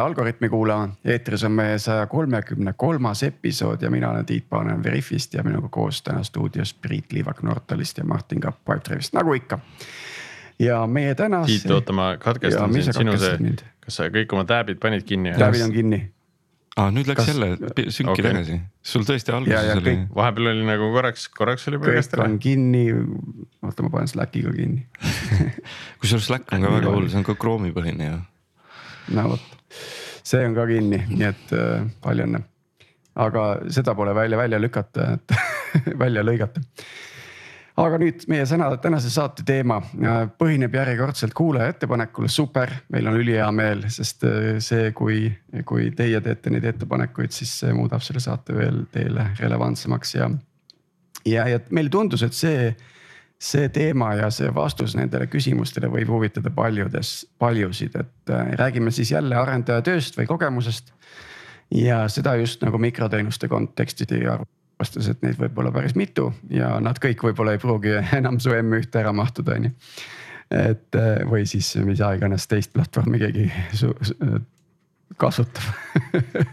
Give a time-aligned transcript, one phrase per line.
[0.00, 4.82] jälle Algorütmi kuulama, eetris on meie saja kolmekümne kolmas episood ja mina olen Tiit Paananen
[4.82, 9.58] Veriffist ja minuga koos täna stuudios Priit Liivak Nortalist ja Martin Kapp Pipedrive'ist, nagu ikka.
[10.58, 11.46] ja meie tänase.
[11.46, 15.34] Tiit, oota, ma katkestan sind, sinu see, kas sa kõik oma tääbid panid kinni?
[15.38, 16.00] tääbid on kinni
[16.76, 17.28] ah,, nüüd läks Kas...
[17.34, 18.24] jälle sünki okay.
[18.24, 19.96] tagasi, sul tõesti alguses oli.
[20.14, 21.80] vahepeal oli nagu korraks, korraks oli.
[21.84, 22.84] kõik on kinni,
[23.62, 24.86] oota, ma panen Slackiga kinni
[26.00, 28.20] kusjuures Slack on ka väga hull, see on ka Chrome'i põhine ju
[29.16, 29.59] no vot,
[30.22, 32.42] see on ka kinni, nii et äh, palju õnne.
[33.20, 35.34] aga seda pole välja, välja lükata, et
[36.04, 36.62] välja lõigata.
[37.80, 43.18] aga nüüd meie sõna, tänase saate teema äh, põhineb järjekordselt kuulaja ettepanekul, super, meil on
[43.20, 45.26] ülihea meel, sest äh, see, kui,
[45.66, 50.30] kui teie teete neid ettepanekuid, siis see muudab selle saate veel teile relevantsemaks ja.
[51.24, 52.72] ja, ja meile tundus, et see
[53.40, 59.14] see teema ja see vastus nendele küsimustele võib huvitada paljudes, paljusid, et äh, räägime siis
[59.14, 60.92] jälle arendajatööst või kogemusest.
[61.74, 66.74] ja seda just nagu mikroteenuste kontekstis ja arvestades, et neid võib olla päris mitu ja
[66.80, 69.74] nad kõik võib-olla ei pruugi enam su M1-te ära mahtuda, on ju.
[70.50, 74.16] et äh, või siis mida iganes teist platvormi keegi su, su,
[75.16, 75.64] kasutab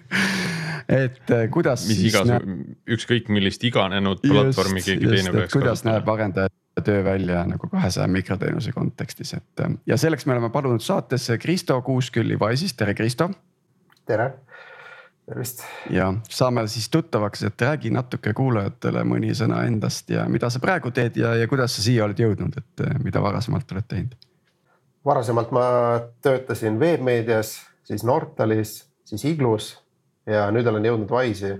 [1.03, 1.83] et äh, kuidas.
[1.89, 2.31] mis igas,
[2.87, 5.59] ükskõik millist iganenud platvormi keegi teine peaks kasutama.
[5.59, 10.81] kuidas näeb arendaja töö välja nagu kahesaja mikroteenuse kontekstis, et ja selleks me oleme palunud
[10.81, 13.29] saatesse Kristo Kuuskülli Wise'ist, tere Kristo.
[14.05, 14.33] tere,
[15.25, 15.63] tervist.
[15.89, 20.91] ja saame siis tuttavaks, et räägi natuke kuulajatele mõni sõna endast ja mida sa praegu
[20.91, 24.15] teed ja, ja kuidas sa siia oled jõudnud, et mida varasemalt oled teinud?
[25.07, 25.65] varasemalt ma
[26.21, 29.71] töötasin veebmeedias, siis Nortalis, siis Iglus
[30.27, 31.57] ja nüüd olen jõudnud Wise'i.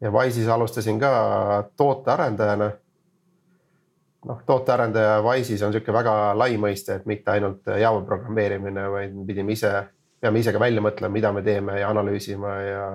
[0.00, 1.12] ja Wise'is alustasin ka
[1.76, 2.70] tootearendajana
[4.28, 9.26] noh, tootearendaja Wise'is on sihuke väga lai mõiste, et mitte ainult Java programmeerimine, vaid me
[9.28, 9.72] pidime ise,
[10.20, 12.88] peame ise ka välja mõtlema, mida me teeme ja analüüsima ja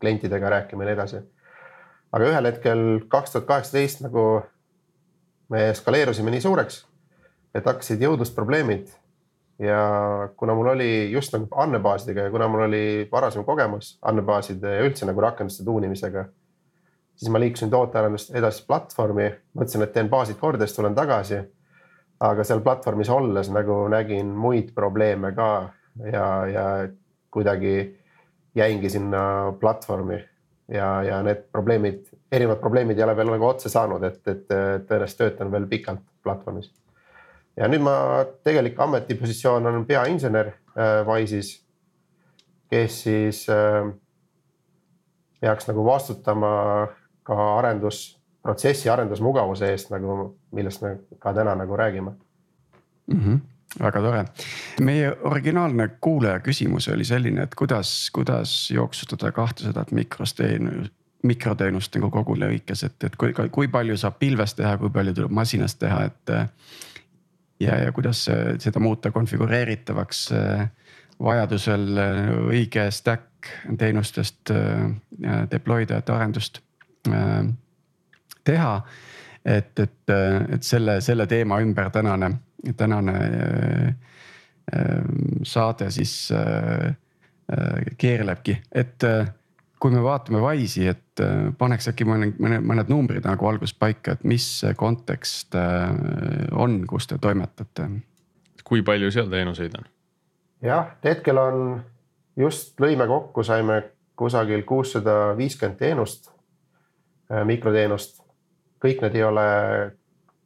[0.00, 1.24] klientidega rääkima ja nii edasi.
[2.12, 4.24] aga ühel hetkel kaks tuhat kaheksateist nagu
[5.52, 6.82] me eskaleerusime nii suureks,
[7.54, 8.88] et hakkasid jõudlusprobleemid.
[9.58, 9.78] ja
[10.36, 15.06] kuna mul oli just nagu andmebaasidega ja kuna mul oli varasem kogemus andmebaaside ja üldse
[15.06, 16.28] nagu rakenduste tuunimisega
[17.18, 21.42] siis ma liikusin tootearendust edasi platvormi, mõtlesin, et teen baasid korda, siis tulen tagasi.
[22.20, 25.70] aga seal platvormis olles nagu nägin muid probleeme ka
[26.12, 26.64] ja, ja
[27.30, 27.94] kuidagi
[28.58, 30.18] jäingi sinna platvormi
[30.68, 35.22] ja, ja need probleemid, erinevad probleemid ei ole veel nagu otsa saanud, et, et tõenäoliselt
[35.22, 36.72] töötan veel pikalt platvormis.
[37.56, 41.54] ja nüüd ma tegelik ametipositsioon on peainsener äh, Wise'is,
[42.70, 43.92] kes siis äh,
[45.40, 46.50] peaks nagu vastutama
[47.28, 50.18] ka arendusprotsessi, arendusmugavuse eest nagu,
[50.56, 52.16] millest me ka täna nagu räägime
[53.12, 53.20] mm.
[53.20, 53.46] -hmm
[53.82, 54.24] väga tore,
[54.80, 62.36] meie originaalne kuulaja küsimus oli selline, et kuidas, kuidas jooksutada kahtesadat mikrosteenust mikroteenust nagu kogu
[62.38, 66.32] lõikes, et, et kui, kui palju saab pilves teha, kui palju tuleb masinas teha, et.
[67.60, 68.22] ja, ja kuidas
[68.58, 70.28] seda muuta konfigureeritavaks
[71.18, 71.98] vajadusel
[72.48, 74.54] õige stack teenustest
[75.50, 76.67] deploy da, et arendust Äh,
[78.44, 78.82] teha.
[79.44, 80.12] et, et,
[80.54, 82.30] et selle, selle teema ümber tänane,
[82.76, 83.16] tänane
[84.74, 85.02] äh,
[85.42, 86.94] saade siis äh,
[87.98, 89.04] keerlebki, et
[89.80, 91.22] kui me vaatame Wise'i, et
[91.58, 95.56] paneks äkki mõne, mõne, mõned numbrid nagu algusest paika, et mis see kontekst
[96.52, 97.88] on, kus te toimetate?
[98.68, 99.86] kui palju seal teenuseid on?
[100.66, 101.62] jah, hetkel on,
[102.36, 103.80] just lõime kokku, saime
[104.18, 106.37] kusagil kuussada viiskümmend teenust Äh,
[107.44, 108.22] mikroteenust.
[108.84, 109.44] kõik need ei ole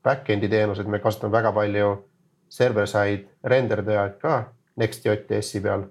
[0.05, 1.91] back-end'i teenused, me kasutame väga palju
[2.49, 4.45] server-side renderdajaid ka
[4.77, 5.85] Next.js-i peal.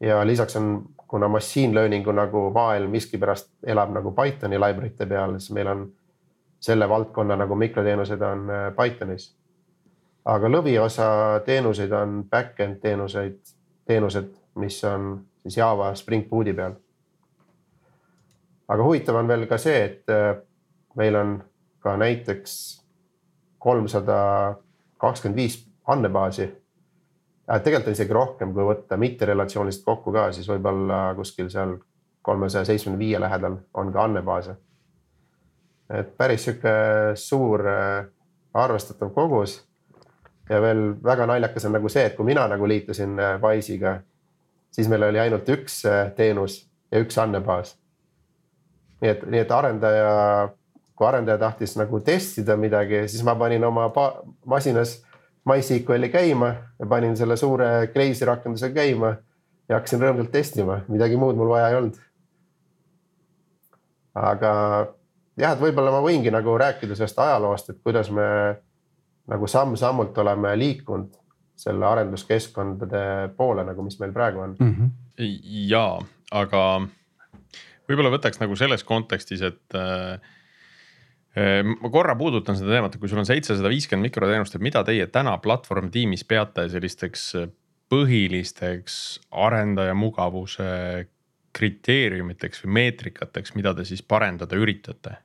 [0.00, 5.50] ja lisaks on, kuna machine learning'u nagu maailm miskipärast elab nagu Pythoni library'te peal, siis
[5.50, 5.84] meil on
[6.60, 9.34] selle valdkonna nagu mikroteenused on äh, Pythonis.
[10.24, 11.04] aga lõviosa
[11.44, 13.38] teenuseid on back-end teenuseid,
[13.86, 16.74] teenused, mis on siis Java Spring Boot'i peal
[18.68, 20.36] aga huvitav on veel ka see, et äh,
[20.98, 21.36] meil on
[21.82, 22.54] ka näiteks
[23.62, 24.18] kolmsada
[25.02, 25.58] kakskümmend viis
[25.90, 26.48] andmebaasi.
[27.50, 31.76] Äh, tegelikult on isegi rohkem, kui võtta mitterelatsioonilist kokku ka, siis võib-olla kuskil seal
[32.22, 34.56] kolmesaja seitsmekümne viie lähedal on ka andmebaase.
[35.92, 36.72] et päris sihuke
[37.14, 38.06] suur äh,
[38.54, 39.64] arvestatav kogus.
[40.50, 44.00] ja veel väga naljakas on nagu see, et kui mina nagu liitusin Wise'iga,
[44.70, 45.82] siis meil oli ainult üks
[46.16, 46.62] teenus
[46.92, 47.76] ja üks andmebaas
[49.02, 50.12] nii et, nii et arendaja,
[50.96, 53.88] kui arendaja tahtis nagu testida midagi, siis ma panin oma
[54.46, 55.00] masinas
[55.48, 59.16] MySQL-i käima ja panin selle suure Glaze'i rakenduse käima.
[59.68, 61.98] ja hakkasin rõõmsalt testima, midagi muud mul vaja ei olnud.
[64.14, 64.52] aga
[65.38, 68.26] jah, et võib-olla ma võingi nagu rääkida sellest ajaloost, et kuidas me
[69.30, 71.14] nagu samm-sammult oleme liikunud
[71.56, 74.74] selle arenduskeskkondade poole nagu, mis meil praegu on mm.
[74.74, 74.90] -hmm.
[75.70, 75.86] ja,
[76.30, 76.62] aga
[77.90, 80.20] võib-olla võtaks nagu selles kontekstis, et äh,
[81.38, 84.84] äh, ma korra puudutan seda teemat, et kui sul on seitsesada viiskümmend mikroteenust, et mida
[84.86, 87.32] teie täna platvorm tiimis peate sellisteks
[87.92, 88.94] põhilisteks
[89.44, 90.70] arendaja mugavuse
[91.52, 95.18] kriteeriumiteks või meetrikateks, mida te siis parendada üritate?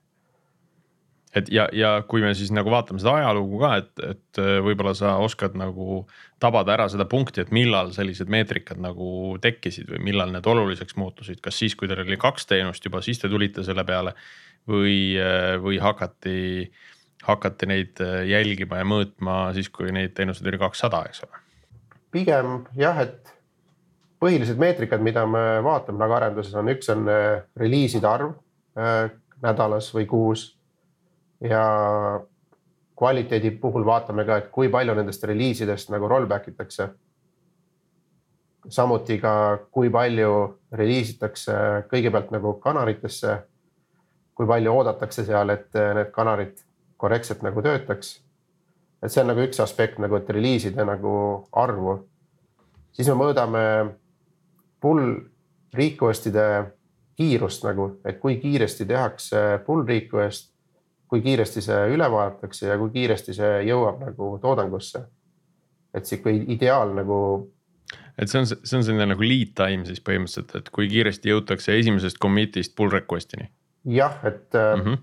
[1.37, 4.93] Et ja, ja kui me siis nagu vaatame seda ajalugu ka, et, et äh, võib-olla
[4.97, 6.01] sa oskad nagu
[6.41, 11.41] tabada ära seda punkti, et millal sellised meetrikad nagu tekkisid või millal need oluliseks muutusid,
[11.43, 14.15] kas siis, kui teil oli kaks teenust juba, siis te tulite selle peale
[14.69, 16.39] või, äh, või hakati,
[17.27, 21.45] hakati neid äh, jälgima ja mõõtma siis, kui neid teenuseid oli kakssada, eks ole?
[22.11, 23.33] pigem jah, et
[24.23, 27.03] põhilised meetrikad, mida me vaatame nagu arenduses on, üks on
[27.59, 28.31] reliiside arv
[29.43, 30.56] nädalas või kuus
[31.41, 31.63] ja
[32.97, 36.89] kvaliteedi puhul vaatame ka, et kui palju nendest reliisidest nagu rollback itakse.
[38.69, 41.53] samuti ka, kui palju reliisitakse
[41.91, 43.37] kõigepealt nagu kanaritesse.
[44.35, 46.57] kui palju oodatakse seal, et need kanarid
[46.97, 48.19] korrektselt nagu töötaks.
[49.03, 52.07] et see on nagu üks aspekt nagu, et reliiside nagu arvu.
[52.91, 53.93] siis me mõõdame
[54.81, 55.21] pull
[55.73, 56.71] request'ide
[57.15, 60.56] kiirust nagu, et kui kiiresti tehakse pull request
[61.07, 65.05] kui kiiresti see üle vaadatakse ja kui kiiresti see jõuab nagu toodangusse.
[65.93, 67.19] et sihuke ideaal nagu.
[68.17, 71.77] et see on, see on selline nagu lead time siis põhimõtteliselt, et kui kiiresti jõutakse
[71.79, 73.49] esimesest commit'ist pull request'ini.
[73.85, 74.97] jah, et mm -hmm.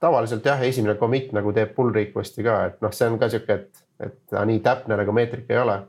[0.00, 3.54] tavaliselt jah, esimene commit nagu teeb pull request'i ka, et noh, see on ka sihuke,
[3.54, 5.82] et, et nii täpne nagu meetrika ei ole.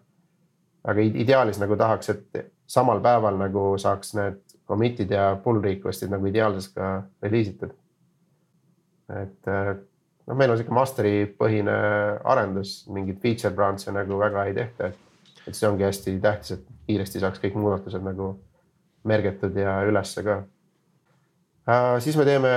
[0.83, 6.25] aga ideaalis nagu tahaks, et samal päeval nagu saaks need commit'id ja pull request'id nagu
[6.25, 7.73] ideaalses ka release itud
[9.09, 9.73] et äh,
[10.27, 11.75] noh, meil on sihuke master'i põhine
[12.23, 16.67] arendus, mingeid feature branch'e nagu väga ei tehta, et, et see ongi hästi tähtis, et
[16.89, 18.33] kiiresti saaks kõik muudatused nagu
[19.09, 20.41] mergitud ja ülesse ka
[21.69, 21.97] äh,.
[22.03, 22.53] siis me teeme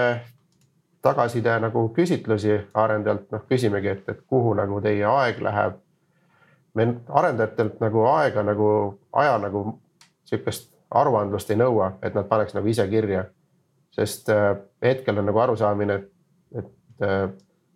[1.03, 5.81] tagasiside nagu küsitlusi arendajalt, noh küsimegi, et, et kuhu nagu teie aeg läheb.
[6.75, 8.69] me arendajatelt nagu aega nagu
[9.13, 9.81] aja nagu
[10.25, 13.25] sihukest aruandlust ei nõua, et nad paneks nagu ise kirja.
[13.93, 16.12] sest äh, hetkel on nagu arusaamine, et
[17.03, 17.31] et äh,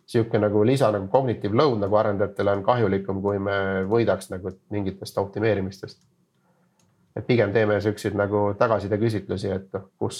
[0.07, 3.57] sihuke nagu lisa nagu cognitive load nagu arendajatele on kahjulikum, kui me
[3.89, 5.99] võidaks nagu mingitest optimeerimistest.
[7.17, 10.19] et pigem teeme siukseid nagu tagasiside küsitlusi, et noh, kus,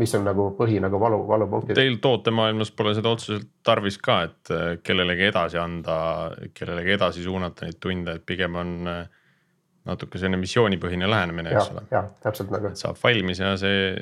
[0.00, 1.76] mis on nagu põhi nagu valu, valupunktid.
[1.76, 5.98] Teil tootemaailmas pole seda otseselt tarvis ka, et äh, kellelegi edasi anda,
[6.56, 9.02] kellelegi edasi suunata neid tunde, et pigem on äh,
[9.92, 11.84] natuke selline missioonipõhine lähenemine, eks ole.
[11.92, 12.72] jah, täpselt nagu.
[12.80, 13.92] saab valmis ja see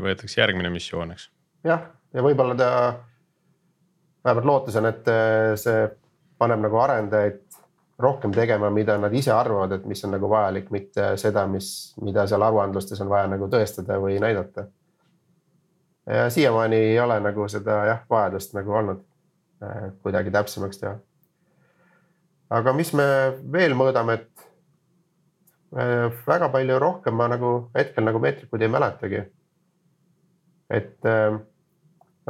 [0.00, 1.28] võetakse järgmine missioon, eks.
[1.68, 1.84] jah,
[2.16, 2.72] ja võib-olla ta
[4.24, 5.88] vähemalt lootusen, et äh, see
[6.38, 7.40] paneb nagu arendajaid
[8.00, 11.70] rohkem tegema, mida nad ise arvavad, et mis on nagu vajalik, mitte seda, mis,
[12.00, 14.66] mida seal aruandlustes on vaja nagu tõestada või näidata.
[16.06, 19.02] ja siiamaani ei ole nagu seda jah, vajadust nagu olnud
[19.62, 20.94] äh, kuidagi täpsemaks teha.
[22.50, 23.04] aga mis me
[23.52, 24.46] veel mõõdame, et
[25.76, 29.24] äh, väga palju rohkem ma nagu hetkel nagu meetrikuid ei mäletagi.
[30.70, 31.10] et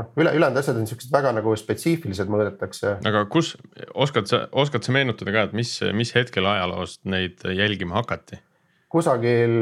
[0.00, 2.96] noh, üle, ülejäänud asjad on siuksed väga nagu spetsiifilised, mõõdetakse.
[3.06, 3.54] aga kus,
[3.94, 8.40] oskad sa, oskad sa meenutada ka, et mis, mis hetkel ajaloost neid jälgima hakati?
[8.90, 9.52] kusagil.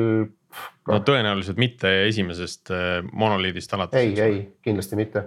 [0.89, 4.01] no tõenäoliselt mitte esimesest äh, monoliidist alates.
[4.01, 5.25] ei, ei kindlasti mitte.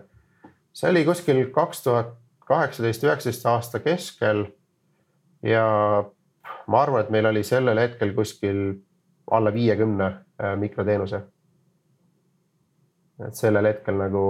[0.74, 2.16] see oli kuskil kaks tuhat
[2.52, 4.46] kaheksateist, üheksateist aasta keskel.
[5.44, 5.66] ja
[6.68, 8.82] ma arvan, et meil oli sellel hetkel kuskil
[9.32, 11.22] alla viiekümne äh, mikroteenuse.
[13.28, 14.26] et sellel hetkel nagu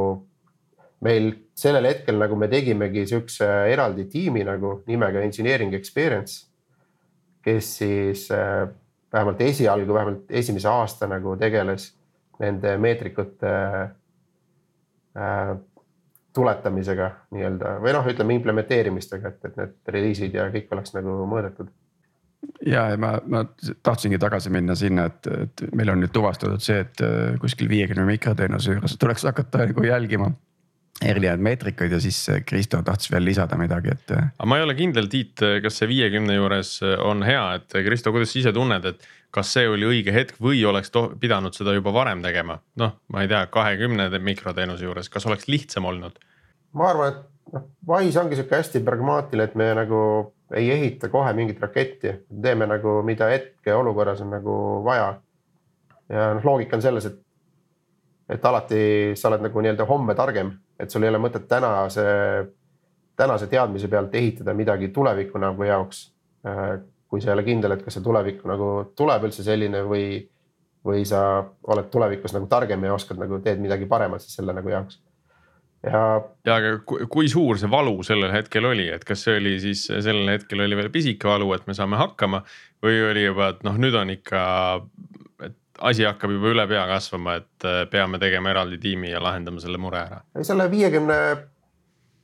[1.06, 6.46] meil sellel hetkel nagu me tegimegi siukse eraldi tiimi nagu nimega Engineering Experience,
[7.42, 8.68] kes siis äh,
[9.14, 11.92] vähemalt esialgu, vähemalt esimese aasta nagu tegeles
[12.42, 13.52] nende meetrikute
[15.18, 15.58] äh,
[16.34, 21.74] tuletamisega nii-öelda või noh, ütleme implementeerimistega, et, et need reliisid ja kõik oleks nagu mõõdetud.
[22.66, 23.44] Ja, ja ma, ma
[23.86, 28.06] tahtsingi tagasi minna sinna, et, et meil on nüüd tuvastatud see, et äh, kuskil viiekümne
[28.08, 30.32] mikroteenuse juures tuleks hakata nagu jälgima
[31.02, 34.14] erinevaid meetrikaid ja siis äh, Kristo tahtis veel lisada midagi, et.
[34.14, 37.78] Äh, aga ma ei ole kindel, Tiit, kas see viiekümne juures äh, on hea, et
[37.88, 41.74] Kristo, kuidas sa ise tunned, et kas see oli õige hetk või oleks pidanud seda
[41.78, 42.60] juba varem tegema?
[42.82, 46.20] noh, ma ei tea, kahekümne mikroteenuse juures, kas oleks lihtsam olnud?
[46.78, 50.00] ma arvan, et noh, Wise ongi sihuke hästi pragmaatiline, et me nagu
[50.56, 54.56] ei ehita kohe mingit raketti, teeme nagu, mida hetkeolukorras on nagu
[54.86, 55.14] vaja.
[56.12, 57.20] ja noh, loogika on selles, et,
[58.36, 58.82] et alati
[59.16, 62.04] sa oled nagu nii-öelda homme targem, et sul ei ole mõtet tänase,
[63.18, 66.10] tänase teadmise pealt ehitada midagi tuleviku nagu jaoks.
[67.12, 70.22] kui sa ei ole kindel, et kas see tulevik nagu tuleb üldse selline või,
[70.88, 74.72] või sa oled tulevikus nagu targem ja oskad nagu teed midagi paremat siis selle nagu
[74.72, 75.02] jaoks
[75.86, 76.02] ja.
[76.46, 80.30] ja aga kui suur see valu sellel hetkel oli, et kas see oli siis sellel
[80.36, 82.44] hetkel oli veel pisike valu, et me saame hakkama
[82.84, 84.44] või oli juba, et noh, nüüd on ikka,
[85.48, 89.60] et asi hakkab juba üle pea kasvama, et äh, peame tegema eraldi tiimi ja lahendama
[89.60, 90.22] selle mure ära.
[90.42, 91.18] selle viiekümne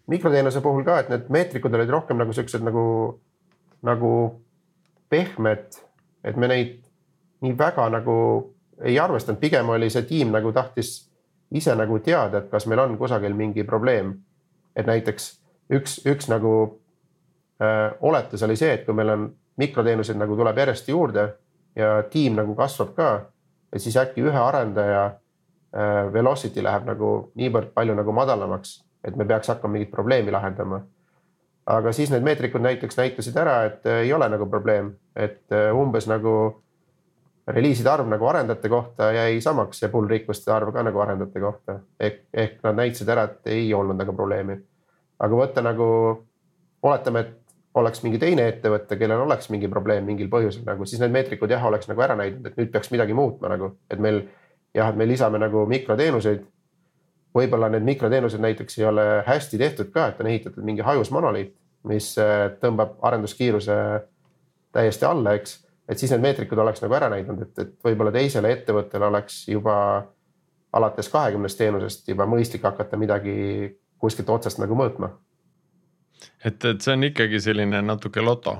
[0.07, 2.85] mikroteenuse puhul ka, et need meetrikud olid rohkem nagu siuksed nagu,
[3.85, 4.11] nagu
[5.09, 5.79] pehmed,
[6.23, 6.77] et me neid
[7.41, 8.17] nii väga nagu
[8.85, 11.07] ei arvestanud, pigem oli see tiim nagu tahtis
[11.51, 14.15] ise nagu teada, et kas meil on kusagil mingi probleem.
[14.77, 15.23] et näiteks
[15.73, 16.51] üks, üks nagu
[17.61, 19.23] äh, oletus oli see, et kui meil on
[19.57, 21.23] mikroteenuseid nagu tuleb järjest juurde
[21.75, 23.07] ja tiim nagu kasvab ka,
[23.73, 29.25] et siis äkki ühe arendaja äh, velocity läheb nagu niivõrd palju nagu madalamaks, et me
[29.25, 30.81] peaks hakkama mingit probleemi lahendama.
[31.67, 35.75] aga siis need meetrikud näiteks näitasid ära, et äh, ei ole nagu probleem, et äh,
[35.75, 36.63] umbes nagu
[37.47, 41.79] reliiside arv nagu arendajate kohta jäi samaks ja pull rikkuste arv ka nagu arendajate kohta.
[41.99, 44.57] ehk, ehk nad näitasid ära, et ei olnud nagu probleemi.
[45.19, 45.87] aga võtta nagu,
[46.83, 47.46] oletame, et
[47.77, 51.63] oleks mingi teine ettevõte, kellel oleks mingi probleem mingil põhjusel nagu, siis need meetrikud jah,
[51.69, 54.23] oleks nagu ära näidanud, et nüüd peaks midagi muutma nagu, et meil
[54.75, 56.45] jah, et me lisame nagu mikroteenuseid.
[57.37, 61.53] võib-olla need mikroteenused näiteks ei ole hästi tehtud ka, et on ehitatud mingi hajus monoliit,
[61.85, 63.75] mis äh, tõmbab arenduskiiruse
[64.73, 68.51] täiesti alla, eks et siis need meetrikud oleks nagu ära näidanud, et, et võib-olla teisele
[68.57, 69.77] ettevõttele oleks juba
[70.77, 73.37] alates kahekümnest teenusest juba mõistlik hakata midagi
[74.01, 75.13] kuskilt otsast nagu mõõtma.
[76.45, 78.57] Et, et see on ikkagi selline natuke loto.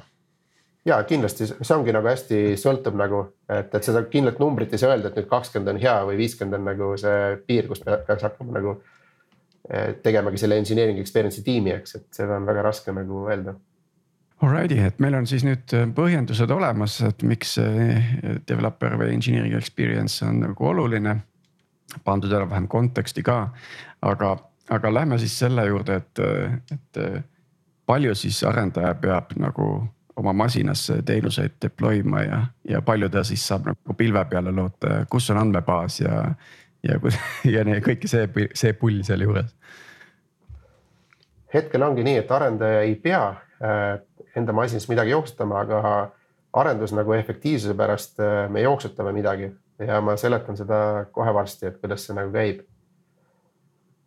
[0.88, 4.94] ja kindlasti see ongi nagu hästi sõltub nagu, et, et seda kindlat numbrit ei saa
[4.94, 8.56] öelda, et nüüd kakskümmend on hea või viiskümmend on nagu see piir, kus peaks hakkama
[8.56, 8.76] nagu
[9.70, 13.58] eh, tegemagi selle engineering experience'i tiimi, eks, et seda on väga raske nagu öelda
[14.38, 17.56] Alrighty, et meil on siis nüüd äh, põhjendused olemas, et miks
[18.48, 21.18] developer või engineering experience on nagu oluline.
[22.04, 23.48] pandud ära vähem konteksti ka,
[24.02, 24.38] aga,
[24.70, 26.20] aga lähme siis selle juurde, et,
[26.72, 27.00] et
[27.88, 29.68] palju siis arendaja peab nagu
[30.18, 32.40] oma masinasse teenuseid deploy ma ja,
[32.70, 36.24] ja palju ta siis saab nagu pilve peale loota, kus on andmebaas ja,
[36.84, 37.00] ja,
[37.54, 39.54] ja kõike see, see pull sealjuures.
[41.54, 43.24] hetkel ongi nii, et arendaja ei pea
[43.62, 44.00] äh,
[44.36, 45.94] enda masinas midagi jooksutama, aga
[46.58, 49.52] arendus nagu efektiivsuse pärast äh, me jooksutame midagi
[49.86, 50.80] ja ma seletan seda
[51.14, 52.66] kohe varsti, et kuidas see nagu käib.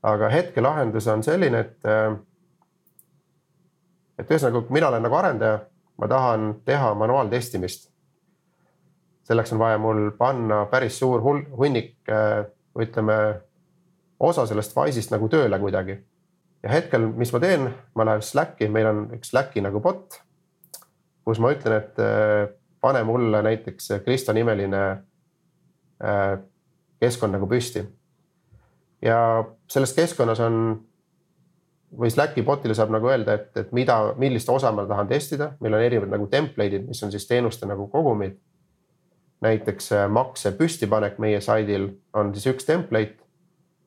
[0.03, 2.17] aga hetkelahendus on selline, et, äh,
[4.21, 5.61] et ühesõnaga, mina olen nagu arendaja,
[6.01, 7.89] ma tahan teha manuaaltestimist.
[9.31, 12.45] selleks on vaja mul panna päris suur hunnik, äh,
[12.79, 13.41] ütleme
[14.21, 16.01] osa sellest Wise'ist nagu tööle kuidagi
[16.63, 20.19] ja hetkel, mis ma teen, ma lähen Slacki, meil on üks Slacki nagu bot,
[21.25, 22.51] kus ma ütlen, et äh,
[22.81, 24.83] pane mulle näiteks Kristo nimeline
[26.05, 26.37] äh,
[27.01, 27.87] keskkond nagu püsti.
[29.03, 30.57] ja selles keskkonnas on
[31.99, 35.75] või Slacki bot'ile saab nagu öelda, et, et mida, millist osa ma tahan testida, meil
[35.75, 38.39] on erinevad nagu template'id, mis on siis teenuste nagu kogumid.
[39.41, 43.17] näiteks äh, makse püstipanek meie saidil on siis üks template.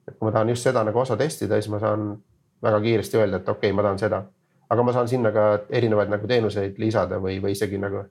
[0.07, 2.17] et kui ma tahan just seda nagu osa testida, siis ma saan
[2.63, 4.23] väga kiiresti öelda, et okei okay,, ma tahan seda.
[4.69, 8.03] aga ma saan sinna ka erinevaid nagu teenuseid lisada või, või isegi nagu.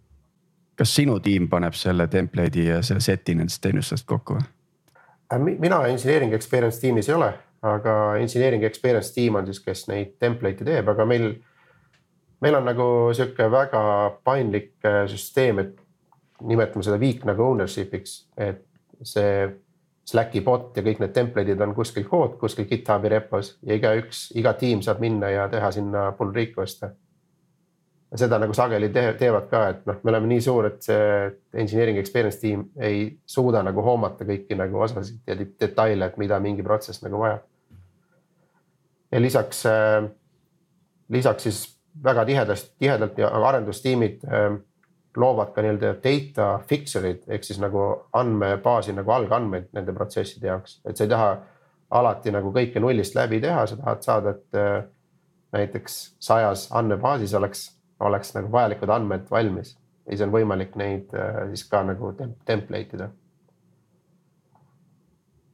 [0.76, 4.48] kas sinu tiim paneb selle template'i ja selle set'i nendest teenustest kokku või?
[5.34, 10.16] Äh, mina engineering experience tiimis ei ole, aga engineering experience tiim on siis, kes neid
[10.22, 11.28] template'e teeb, aga meil,
[12.42, 13.82] meil on nagu sihuke väga
[14.26, 15.76] paindlik äh, süsteem, et
[16.42, 18.64] nimetame seda weak nagu ownership'iks, et
[19.06, 19.46] see
[20.02, 24.50] Slacki bot ja kõik need template'id on kuskil kood, kuskil GitHubi repos ja igaüks, iga
[24.58, 26.90] tiim saab minna ja teha sinna pull request'e.
[28.18, 32.00] seda nagu sageli te teevad ka, et noh, me oleme nii suur, et see engineering
[32.02, 37.06] experience tiim ei suuda nagu hoomata kõiki nagu osasid ja detaile, et mida mingi protsess
[37.06, 37.46] nagu vajab.
[39.12, 40.10] Ja lisaks, äh,
[41.08, 41.62] lisaks siis
[42.04, 44.56] väga tihedast, tihedalt ja arendustiimid äh,
[45.16, 47.82] loovad ka nii-öelda data fixture'id ehk siis nagu
[48.16, 51.30] andmebaasi nagu algandmeid nende protsesside jaoks, et sa ei taha
[51.92, 54.84] alati nagu kõike nullist läbi teha, sa tahad saada, et äh,
[55.52, 57.66] näiteks sajas andmebaasis oleks,
[58.00, 62.96] oleks nagu vajalikud andmed valmis ja siis on võimalik neid äh, siis ka nagu template
[62.96, 63.10] ida.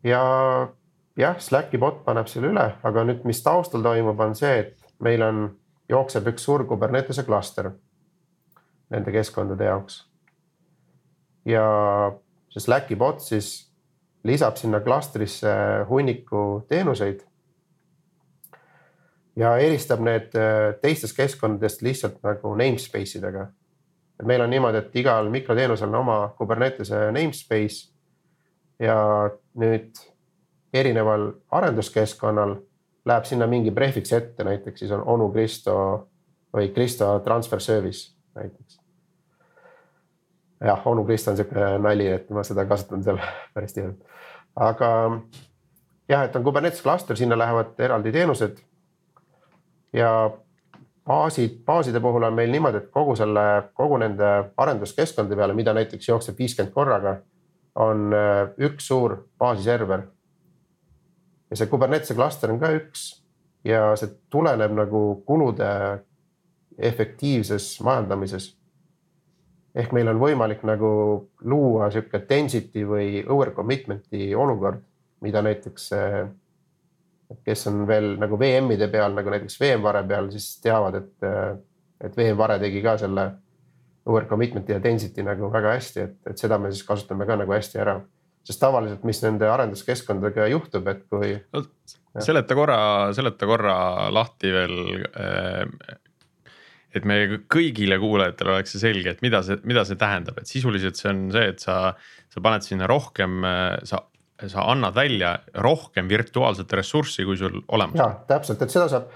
[0.06, 0.22] ja
[1.18, 5.22] jah, Slacki bot paneb selle üle, aga nüüd, mis taustal toimub, on see, et meil
[5.26, 5.48] on,
[5.88, 7.72] jookseb üks suur Kubernetese klaster
[8.92, 10.02] nende keskkondade jaoks.
[11.48, 11.64] ja
[12.52, 13.68] see Slacki bot siis
[14.28, 15.52] lisab sinna klastrisse
[15.88, 17.24] hunniku teenuseid.
[19.36, 23.48] ja eristab need äh, teistest keskkondadest lihtsalt nagu namespace idega.
[24.20, 27.88] et meil on niimoodi, et igal mikroteenusel on oma Kubernetese namespace
[28.78, 28.98] ja
[29.54, 29.96] nüüd
[30.72, 32.56] erineval arenduskeskkonnal
[33.08, 35.74] läheb sinna mingi prefiks ette, näiteks siis on onu Kristo
[36.56, 38.80] või Kristo transfer service näiteks.
[40.64, 43.20] jah, onu Kristo on sihuke nali, et ma seda kasutan seal
[43.54, 44.04] päris tihedalt
[44.58, 44.90] aga
[46.08, 48.58] jah, et on Kubernetes klaster, sinna lähevad eraldi teenused.
[49.92, 50.30] ja
[51.06, 53.40] baasid, baaside puhul on meil niimoodi, et kogu selle,
[53.74, 57.16] kogu nende arenduskeskkondade peale, mida näiteks jookseb viiskümmend korraga,
[57.74, 60.02] on äh, üks suur baasiserver.
[61.50, 63.08] Ja see Kubernetese klaster on ka üks
[63.64, 65.70] ja see tuleneb nagu kulude
[66.78, 68.52] efektiivses majandamises
[69.78, 70.90] ehk meil on võimalik nagu
[71.46, 74.82] luua sihuke density või over commitment'i olukord,
[75.22, 75.90] mida näiteks
[77.44, 81.26] kes on veel nagu VM-ide peal nagu näiteks VMware peal, siis teavad, et,
[82.00, 83.26] et VMware tegi ka selle
[84.08, 87.52] over commitment'i ja density nagu väga hästi, et, et seda me siis kasutame ka nagu
[87.52, 87.98] hästi ära.
[88.48, 91.64] Sest tavaliselt, mis nende arenduskeskkondadega juhtub, et kui no,.
[92.24, 92.78] seleta korra,
[93.16, 93.78] seleta korra
[94.14, 94.78] lahti veel
[96.96, 100.98] et meie kõigile kuulajatele oleks see selge, et mida see, mida see tähendab, et sisuliselt
[100.98, 101.78] see on see, et sa,
[102.32, 103.42] sa paned sinna rohkem,
[103.88, 104.00] sa,
[104.46, 108.04] sa annad välja rohkem virtuaalset ressurssi, kui sul olemas on.
[108.04, 109.10] ja täpselt, et seda saab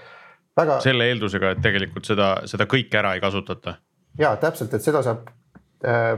[0.59, 0.77] väga.
[0.85, 3.79] selle eeldusega, et tegelikult seda, seda kõike ära ei kasutata.
[4.21, 5.33] ja täpselt, et seda saab
[5.87, 6.13] äh,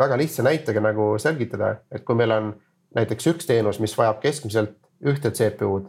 [0.00, 2.54] väga lihtsa näitega nagu selgitada, et kui meil on
[2.96, 4.74] näiteks üks teenus, mis vajab keskmiselt
[5.06, 5.86] ühte CPU-d,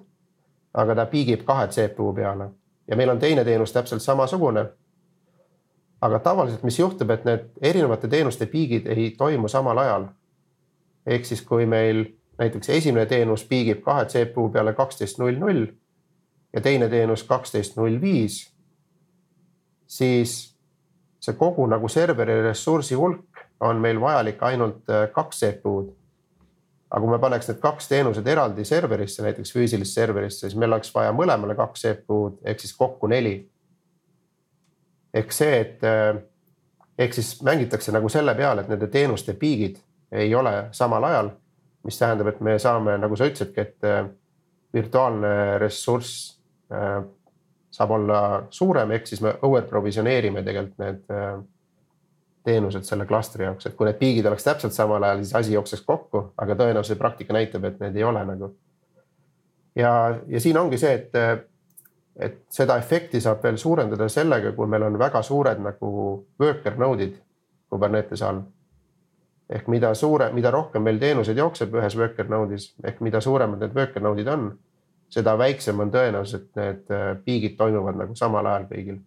[0.74, 2.51] aga ta piigib kahe CPU peale
[2.88, 4.68] ja meil on teine teenus täpselt samasugune
[6.01, 10.07] aga tavaliselt, mis juhtub, et need erinevate teenuste piigid ei toimu samal ajal.
[11.05, 12.03] ehk siis, kui meil
[12.38, 15.66] näiteks esimene teenus piigib kahe CPU peale kaksteist null null
[16.53, 18.53] ja teine teenus kaksteist null viis,
[19.88, 20.57] siis
[21.22, 23.30] see kogu nagu serveri ressursi hulk
[23.61, 25.93] on meil vajalik ainult äh, kaks CPU-d.
[26.91, 30.91] aga kui me paneks need kaks teenused eraldi serverisse, näiteks füüsilisse serverisse, siis meil oleks
[30.95, 33.37] vaja mõlemale kaks CPU-d ehk siis kokku neli
[35.13, 36.19] ehk see, et eh,
[37.05, 39.79] ehk siis mängitakse nagu selle peale, et nende teenuste piigid
[40.11, 41.31] ei ole samal ajal.
[41.81, 44.03] mis tähendab, et me saame, nagu sa ütlesidki, et eh,
[44.74, 46.37] virtuaalne ressurss
[47.71, 48.19] saab olla
[48.53, 51.09] suurem, ehk siis me over provisioneerime tegelikult need
[52.44, 55.86] teenused selle klastri jaoks, et kui need piigid oleks täpselt samal ajal, siis asi jookseks
[55.86, 58.56] kokku, aga tõenäoliselt praktika näitab, et need ei ole nagu.
[59.75, 59.92] ja,
[60.27, 61.48] ja siin ongi see, et
[62.20, 65.92] et seda efekti saab veel suurendada sellega, kui meil on väga suured nagu
[66.40, 67.20] worker node'id
[67.72, 68.42] Kubernetese all.
[69.51, 73.74] ehk mida suure, mida rohkem meil teenuseid jookseb ühes worker node'is ehk mida suuremad need
[73.75, 74.46] worker node'id on,
[75.12, 79.00] seda väiksem on tõenäosus, et need äh, piigid toimuvad nagu samal ajal kõigil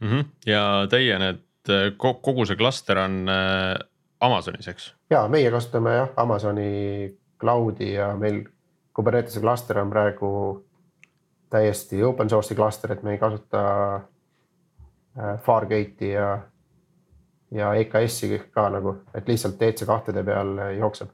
[0.00, 0.08] mm.
[0.08, 0.24] -hmm.
[0.46, 3.76] ja teie need, äh, kogu see klaster on äh,
[4.20, 4.94] Amazonis, eks?
[5.10, 8.44] ja meie kasutame jah Amazoni cloud'i ja meil
[8.92, 10.30] Kubernetese klaster on praegu
[11.50, 13.62] täiesti open source'i klaster, et me ei kasuta
[13.94, 16.28] äh, Fargate'i ja,
[17.50, 21.08] ja EKS-i ka nagu, et lihtsalt DC2-de peal jookseb.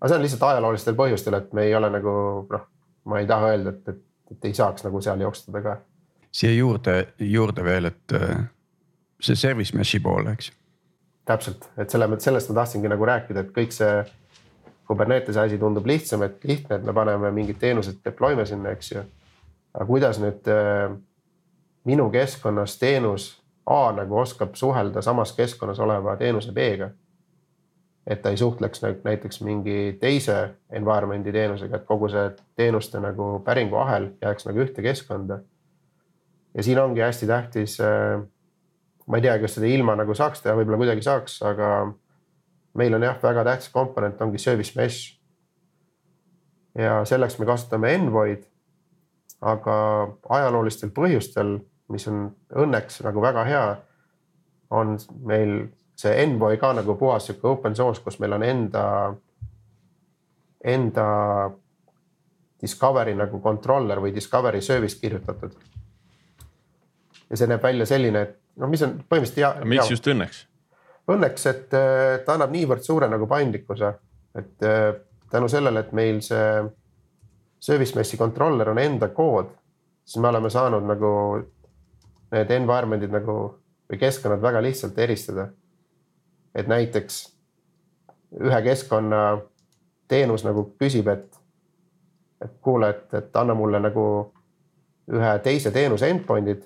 [0.00, 2.14] aga see on lihtsalt ajaloolistel põhjustel, et me ei ole nagu
[2.50, 2.64] noh,
[3.10, 5.76] ma ei taha öelda, et, et, et ei saaks nagu seal jookstada ka.
[6.32, 8.18] siia juurde, juurde veel, et
[9.20, 10.52] see service mesh'i pool, eks.
[11.28, 14.00] täpselt, et selle, sellest ma tahtsingi nagu rääkida, et kõik see
[14.90, 19.04] Kubernetese asi tundub lihtsam, et lihtne, et me paneme mingid teenused deploy'me sinna, eks ju.
[19.74, 20.96] aga kuidas nüüd äh,
[21.86, 23.36] minu keskkonnas teenus
[23.70, 26.90] A nagu oskab suhelda samas keskkonnas oleva teenuse B-ga.
[28.06, 34.08] et ta ei suhtleks näiteks mingi teise environment'i teenusega, et kogu see teenuste nagu päringuahel
[34.22, 35.38] jääks nagu ühte keskkonda.
[36.54, 38.26] ja siin ongi hästi tähtis äh,.
[39.10, 41.70] Ma ei teagi, kas seda ilma nagu saaks teha, võib-olla kuidagi saaks, aga
[42.78, 45.16] meil on jah, väga tähtis komponent ongi service mesh.
[46.78, 48.46] ja selleks me kasutame Envoy'd.
[49.40, 49.74] aga
[50.28, 53.64] ajaloolistel põhjustel, mis on õnneks nagu väga hea,
[54.70, 55.54] on meil
[55.96, 58.84] see Envoy ka nagu puhas sihuke open source, kus meil on enda,
[60.64, 61.06] enda
[62.60, 65.56] Discovery nagu controller või Discovery service kirjutatud.
[67.30, 69.64] ja see näeb välja selline, et noh, mis on põhimõtteliselt.
[69.68, 70.44] miks just õnneks?
[71.10, 73.94] õnneks, et äh, ta annab niivõrd suure nagu paindlikkuse,
[74.38, 74.90] et äh,
[75.30, 76.60] tänu sellele, et meil see
[77.60, 79.50] service mesh'i controller on enda kood,
[80.04, 81.10] siis me oleme saanud nagu
[82.30, 83.36] need environment'id nagu
[83.90, 85.48] või keskkonnad väga lihtsalt eristada.
[86.54, 87.16] et näiteks
[88.40, 89.38] ühe keskkonna
[90.08, 91.38] teenus nagu küsib, et,
[92.42, 94.04] et kuule, et, et anna mulle nagu
[95.10, 96.64] ühe teise teenuse endpoint'id.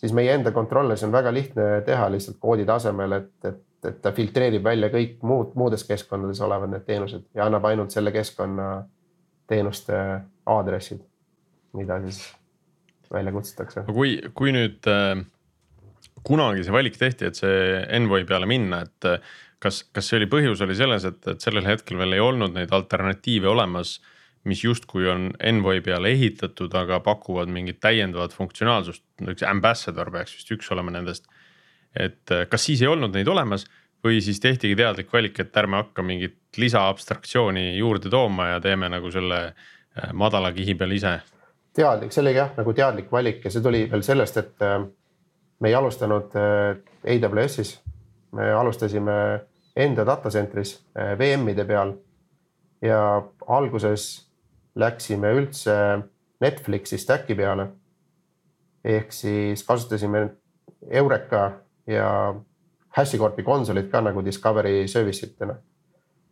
[0.00, 4.12] Siis meie enda controller'is on väga lihtne teha lihtsalt koodi tasemel, et, et, et ta
[4.16, 8.70] filtreerib välja kõik muud, muudes keskkondades olevad need teenused ja annab ainult selle keskkonna
[9.50, 9.98] teenuste
[10.50, 11.02] aadressid,
[11.76, 12.22] mida siis
[13.12, 13.84] välja kutsutakse.
[13.90, 15.20] kui, kui nüüd äh,
[16.26, 20.30] kunagi see valik tehti, et see Envoy peale minna, et äh, kas, kas see oli
[20.30, 23.98] põhjus oli selles, et, et sellel hetkel veel ei olnud neid alternatiive olemas,
[24.44, 30.52] mis justkui on Envoy peale ehitatud, aga pakuvad mingit täiendavat funktsionaalsust, üks ambassador peaks vist
[30.56, 31.28] üks olema nendest.
[31.96, 33.66] et äh, kas siis ei olnud neid olemas
[34.04, 38.88] või siis tehtigi teadlik valik, et ärme hakka mingit lisa abstraktsiooni juurde tooma ja teeme
[38.88, 41.18] nagu selle äh, madala kihi peal ise
[41.74, 44.78] teadlik, see oli jah nagu teadlik valik ja see tuli veel sellest, et äh,
[45.60, 46.32] me ei alustanud
[47.04, 47.80] AWS-is.
[48.32, 49.12] me alustasime
[49.76, 50.78] enda data center'is
[51.18, 51.92] VM-ide peal.
[52.82, 54.29] ja alguses
[54.74, 55.74] läksime üldse
[56.40, 57.68] Netflixi stack'i peale.
[58.84, 60.28] ehk siis kasutasime
[60.90, 61.52] Eureka
[61.86, 62.34] ja
[62.96, 65.54] HashiCorpi konsolid ka nagu discovery service itena.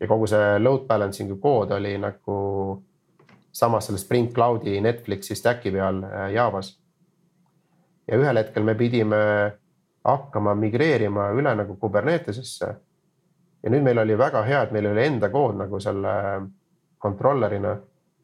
[0.00, 2.38] ja kogu see load balancing'u kood oli nagu
[3.52, 6.78] samas selle Spring Cloudi Netflixi stack'i peal äh, Javas.
[8.08, 9.18] ja ühel hetkel me pidime
[10.04, 12.74] hakkama migreerima üle nagu Kubernetesesse.
[13.62, 16.14] ja nüüd meil oli väga hea, et meil oli enda kood nagu selle
[17.02, 17.76] controller'ina,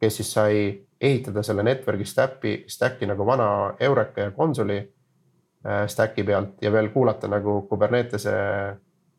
[0.05, 0.57] kes siis sai
[1.01, 3.49] ehitada selle network'i stack'i, stack'i nagu vana
[3.81, 8.35] Eureka ja konsoli äh, stack'i pealt ja veel kuulata nagu Kubernetese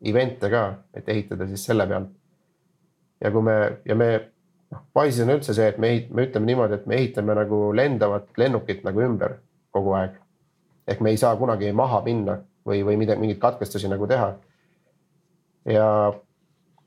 [0.04, 0.62] event'e ka,
[0.94, 2.10] et ehitada siis selle pealt.
[3.20, 4.10] ja kui me ja me
[4.70, 8.28] noh, Wise'is on üldse see, et me me ütleme niimoodi, et me ehitame nagu lendavat
[8.36, 9.38] lennukit nagu ümber
[9.72, 10.20] kogu aeg.
[10.86, 14.34] ehk me ei saa kunagi maha minna või, või midagi, mingeid katkestusi nagu teha.
[15.64, 15.88] ja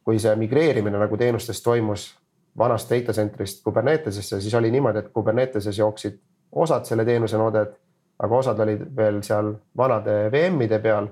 [0.03, 2.18] kui see migreerimine nagu teenustest toimus
[2.59, 6.19] vanast data center'ist Kubernetesesse, siis oli niimoodi, et Kuberneteses jooksid
[6.51, 7.71] osad selle teenuse nooded,
[8.19, 11.07] aga osad olid veel seal vanade VM-ide peal.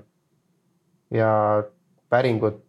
[1.10, 1.62] ja
[2.10, 2.60] päringud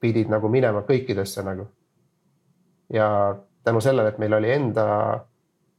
[0.00, 1.68] pidid nagu minema kõikidesse nagu
[2.92, 4.86] ja tänu sellele, et meil oli enda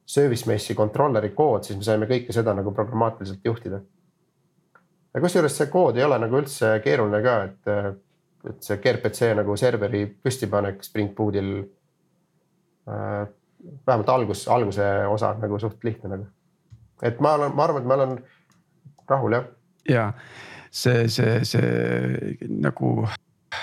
[0.06, 3.82] service mesh'i controller'i kood, siis me saime kõike seda nagu programmaatiliselt juhtida.
[5.14, 8.00] ja kusjuures see kood ei ole nagu üldse keeruline ka, et,
[8.50, 11.54] et see gRPC nagu serveri püstipanek Spring Boot'il.
[12.86, 16.26] Vähemalt algus, alguse osa nagu suht lihtne nagu.
[17.02, 18.18] et ma olen, ma arvan, et ma olen
[19.10, 19.46] rahul jah.
[19.90, 20.06] ja
[20.72, 23.08] see, see, see nagu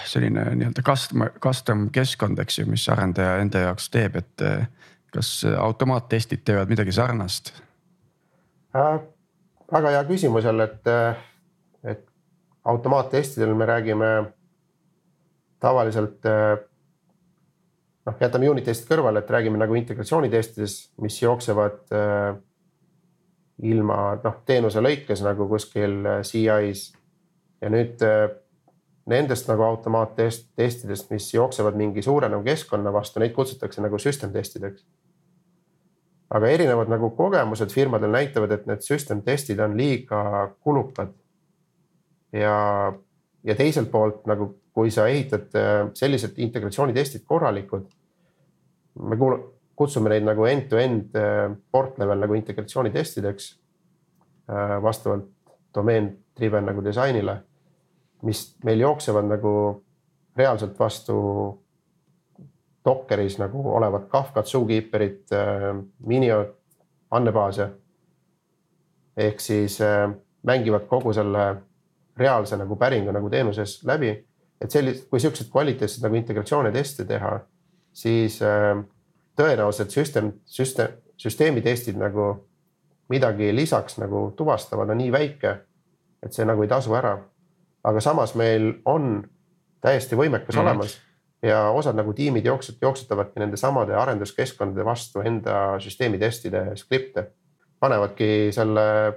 [0.07, 4.67] selline nii-öelda custom, custom keskkond, eks ju, mis arendaja enda jaoks teeb, et eh,
[5.15, 7.55] kas automaattestid teevad midagi sarnast
[8.77, 9.01] äh,?
[9.73, 11.17] väga hea küsimus jälle, et, eh,
[11.93, 12.07] et
[12.65, 14.11] automaattestidel me räägime
[15.61, 16.59] tavaliselt eh,
[18.11, 22.35] noh, jätame unit testid kõrvale, et räägime nagu integratsioonitestides, mis jooksevad äh,
[23.71, 26.93] ilma noh, teenuse lõikes nagu kuskil CI-s.
[27.61, 28.31] ja nüüd äh,
[29.11, 34.85] nendest nagu automaattestidest, mis jooksevad mingi suure nagu keskkonna vastu, neid kutsutakse nagu system testideks.
[36.31, 41.13] aga erinevad nagu kogemused firmadel näitavad, et need system testid on liiga kulukad.
[42.33, 42.93] ja,
[43.45, 47.89] ja teiselt poolt nagu, kui sa ehitad äh, sellised integratsioonitestid korralikud.
[48.95, 49.43] Me kuul-,
[49.77, 53.53] kutsume neid nagu end-to-end äh, port level nagu integratsioonitestideks.
[54.51, 55.31] Äh, vastavalt
[55.75, 57.41] domeen driven nagu disainile
[58.23, 59.53] mis meil jooksevad nagu
[60.37, 61.17] reaalselt vastu
[62.85, 65.77] Dockeris nagu olevat Kafkat, Zookeeperit, äh,
[66.07, 66.57] Miniot,
[67.11, 67.69] andmebaase.
[69.17, 69.79] ehk siis
[70.43, 71.57] mängivad kogu selle
[72.17, 74.27] reaalse nagu päringu nagu teenuses läbi.
[74.61, 77.41] et sellist, kui siukseid kvaliteetseid nagu integratsioone teste teha,
[78.01, 78.77] siis äh,
[79.37, 82.33] tõenäoliselt süsteem, süsteem, süsteemitestid nagu
[83.11, 85.57] midagi lisaks nagu tuvastavad, on nii väike,
[86.23, 87.19] et see nagu ei tasu ära
[87.85, 89.23] aga samas meil on
[89.81, 90.63] täiesti võimekus mm -hmm.
[90.63, 90.99] olemas
[91.43, 97.31] ja osad nagu tiimid jooksut-, jooksutavadki nende samade arenduskeskkondade vastu enda süsteemi testide skripte,
[97.81, 99.13] panevadki selle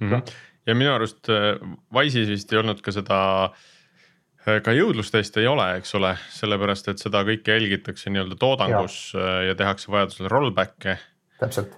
[0.00, 0.10] mm.
[0.10, 0.32] -hmm.
[0.66, 1.56] ja minu arust äh,
[1.94, 3.50] Wise'is vist ei olnud ka seda äh,
[4.44, 9.42] ka jõudlusteste ei ole, eks ole, sellepärast et seda kõike jälgitakse nii-öelda toodangus ja, äh,
[9.50, 10.98] ja tehakse vajadusel rollback'e.
[11.40, 11.72] täpselt.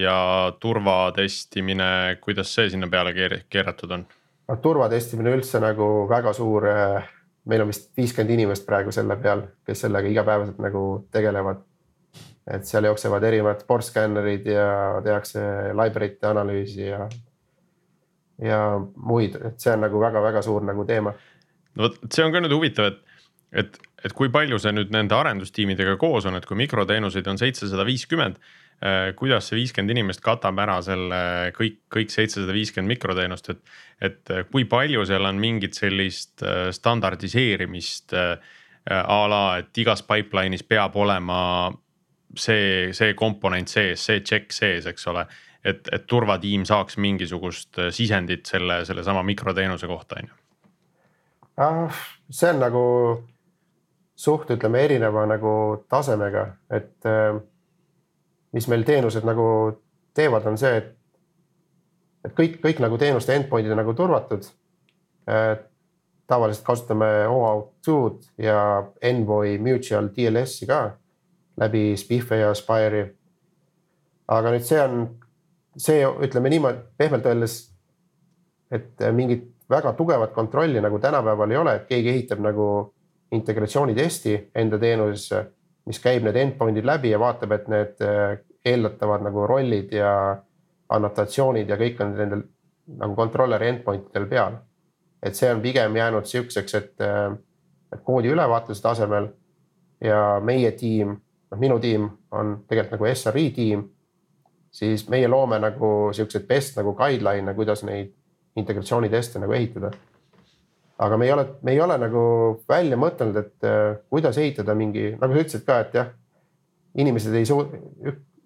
[0.00, 0.16] ja
[0.60, 3.14] turvatestimine, kuidas see sinna peale
[3.50, 4.06] keeratud on?
[4.48, 6.68] noh, turvatestimine üldse nagu väga suur.
[7.50, 11.64] Meil on vist viiskümmend inimest praegu selle peal, kes sellega igapäevaselt nagu tegelevad.
[12.42, 15.40] et seal jooksevad erinevad port skännerid ja tehakse
[15.78, 17.04] library'te analüüsi ja,
[18.42, 18.58] ja
[18.96, 21.12] muid, et see on nagu väga-väga suur nagu teema.
[21.76, 23.08] No vot, see on ka nüüd huvitav, et
[23.52, 27.84] et, et kui palju see nüüd nende arendustiimidega koos on, et kui mikroteenuseid on seitsesada
[27.84, 28.38] viiskümmend.
[28.82, 33.60] Äh, kuidas see viiskümmend inimest katab ära selle kõik, kõik seitsesada viiskümmend mikroteenust, et,
[34.08, 36.42] et kui palju seal on mingit sellist
[36.80, 41.38] standardiseerimist a la, et igas pipeline'is peab olema
[42.34, 45.26] see, see komponent sees, see check sees, eks ole.
[45.62, 50.41] et, et turvatiim saaks mingisugust sisendit selle, sellesama mikroteenuse kohta, on ju.
[51.62, 51.92] Ah,
[52.30, 52.82] see on nagu
[54.18, 55.52] suht, ütleme erineva nagu
[55.90, 57.36] tasemega, et äh,
[58.56, 59.46] mis meil teenused nagu
[60.16, 60.90] teevad, on see, et,
[62.26, 64.48] et kõik, kõik nagu teenuste endpoint'id on nagu turvatud.
[65.30, 65.54] Äh,
[66.32, 68.58] tavaliselt kasutame OAuth2-d ja
[69.02, 70.80] Envoy Mutual TLS-i ka
[71.60, 73.10] läbi Spiffe ja Spire'i.
[74.32, 75.02] aga nüüd see on,
[75.76, 77.56] see ütleme niimoodi pehmelt öeldes,
[78.72, 82.94] et mingit väga tugevat kontrolli nagu tänapäeval ei ole, et keegi ehitab nagu
[83.32, 85.44] integratsioonitesti enda teenusesse,
[85.86, 90.12] mis käib need endpoint'id läbi ja vaatab, et need äh, eeldatavad nagu rollid ja
[90.92, 92.44] annotatsioonid ja kõik on nendel
[92.98, 94.60] nagu controller'i endpoint idel peal.
[95.22, 97.36] et see on pigem jäänud sihukeseks, et, äh,
[97.92, 99.28] et koodi ülevaatuse tasemel
[100.00, 101.16] ja meie tiim,
[101.50, 103.88] noh, minu tiim on tegelikult nagu SRE tiim.
[104.70, 108.14] siis meie loome nagu siukseid best nagu guideline'e, kuidas neid
[108.56, 109.92] integratsiooniteste nagu ehitada
[111.02, 112.24] aga me ei ole, me ei ole nagu
[112.68, 116.12] välja mõtelnud, et äh, kuidas ehitada mingi, nagu sa ütlesid ka, et jah,
[117.02, 117.80] inimesed ei suuda,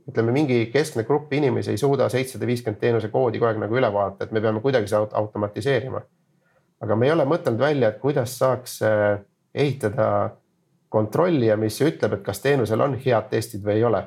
[0.07, 3.91] ütleme mingi keskne grupp inimesi ei suuda seitsesada viiskümmend teenuse koodi kogu aeg nagu üle
[3.93, 6.03] vaadata, et me peame kuidagi seda automatiseerima.
[6.81, 9.19] aga me ei ole mõtelnud välja, et kuidas saaks äh,
[9.55, 10.37] ehitada
[10.89, 14.05] kontrollija, mis ütleb, et kas teenusel on head testid või ei ole.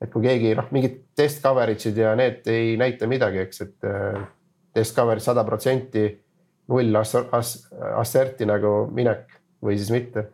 [0.00, 3.86] et kui keegi noh, mingid test coverage'id ja need ei näita midagi, eks, et
[4.96, 6.06] coverage sada protsenti
[6.68, 10.24] null asserti nagu minek või siis mitte.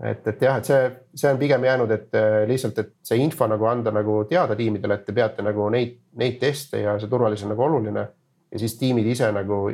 [0.00, 3.46] et, et jah, et see, see on pigem jäänud, et äh, lihtsalt, et see info
[3.48, 7.44] nagu anda nagu teada tiimidele, et te peate nagu neid, neid teste ja see turvalisus
[7.44, 8.06] on nagu oluline.
[8.50, 9.68] ja siis tiimid ise nagu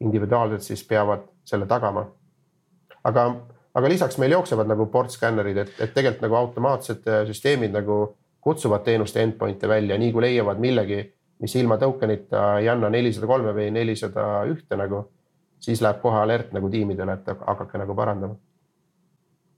[0.00, 2.06] individuaalselt siis peavad selle tagama.
[3.04, 3.26] aga,
[3.74, 8.84] aga lisaks meil jooksevad nagu portskännerid, et, et tegelikult nagu automaatsed äh, süsteemid nagu kutsuvad
[8.84, 11.00] teenuste endpoint'e välja, nii kui leiavad millegi
[11.42, 15.02] mis ilma token'ita ei anna nelisada kolme või nelisada ühte nagu,
[15.60, 18.36] siis läheb kohe alert nagu tiimidele, et hakake nagu parandama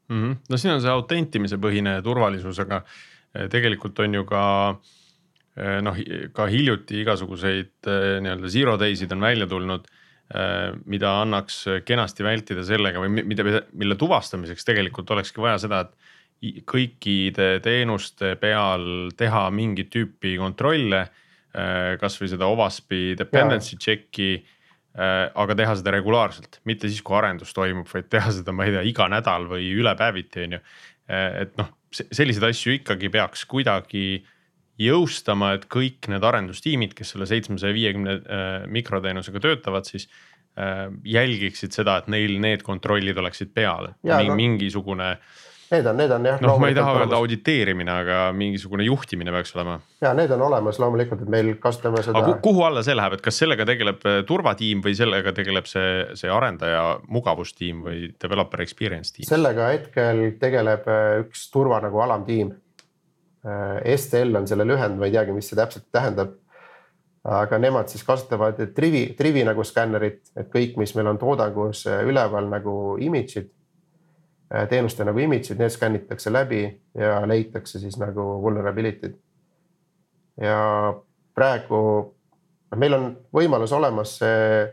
[0.09, 0.23] mm.
[0.23, 0.37] -hmm.
[0.51, 2.83] no siin on see autentimise põhine turvalisus, aga
[3.35, 4.43] eh, tegelikult on ju ka
[5.57, 9.89] eh, noh, ka hiljuti igasuguseid eh, nii-öelda zero day'sid on välja tulnud
[10.85, 17.47] mida annaks kenasti vältida sellega või mida, mille tuvastamiseks tegelikult olekski vaja seda, et kõikide
[17.65, 21.07] teenuste peal teha mingit tüüpi kontrolle
[22.01, 23.81] kasvõi seda OWASP-i dependency ja.
[23.87, 28.69] check'i äh, aga teha seda regulaarselt, mitte siis, kui arendus toimub, vaid teha seda, ma
[28.69, 30.63] ei tea, iga nädal või üle päeviti, on ju.
[31.09, 34.23] Äh, et noh, selliseid asju ikkagi peaks kuidagi
[34.79, 38.13] jõustama, et kõik need arendustiimid, kes selle seitsmesaja viiekümne
[38.71, 40.05] mikroteenusega töötavad, siis
[41.07, 43.89] jälgiksid seda, et neil need kontrollid oleksid peal,
[44.39, 46.39] mingisugune no Need on, need on jah.
[46.41, 49.75] noh, ma ei taha öelda auditeerimine, aga mingisugune juhtimine peaks olema.
[50.01, 52.23] ja need on olemas loomulikult, et meil kasutame seda.
[52.23, 55.91] aga kuhu alla see läheb, et kas sellega tegeleb äh, turvatiim või sellega tegeleb see,
[56.17, 59.29] see arendaja mugavustiim või developer experience tiim?
[59.29, 62.55] sellega hetkel tegeleb äh, üks turva nagu alamtiim.
[63.45, 66.33] Äh, STL on selle lühend, ma ei teagi, mis see täpselt tähendab
[67.29, 72.49] aga nemad siis kasutavad Trivi, Trivi nagu skännerit, et kõik, mis meil on toodangus üleval
[72.49, 72.73] nagu
[73.05, 73.53] image'id
[74.71, 76.63] teenuste nagu image'id, need skännitakse läbi
[76.97, 79.19] ja leitakse siis nagu vulnerability'd.
[80.41, 80.61] ja
[81.35, 81.81] praegu
[82.71, 84.65] noh, meil on võimalus olemas see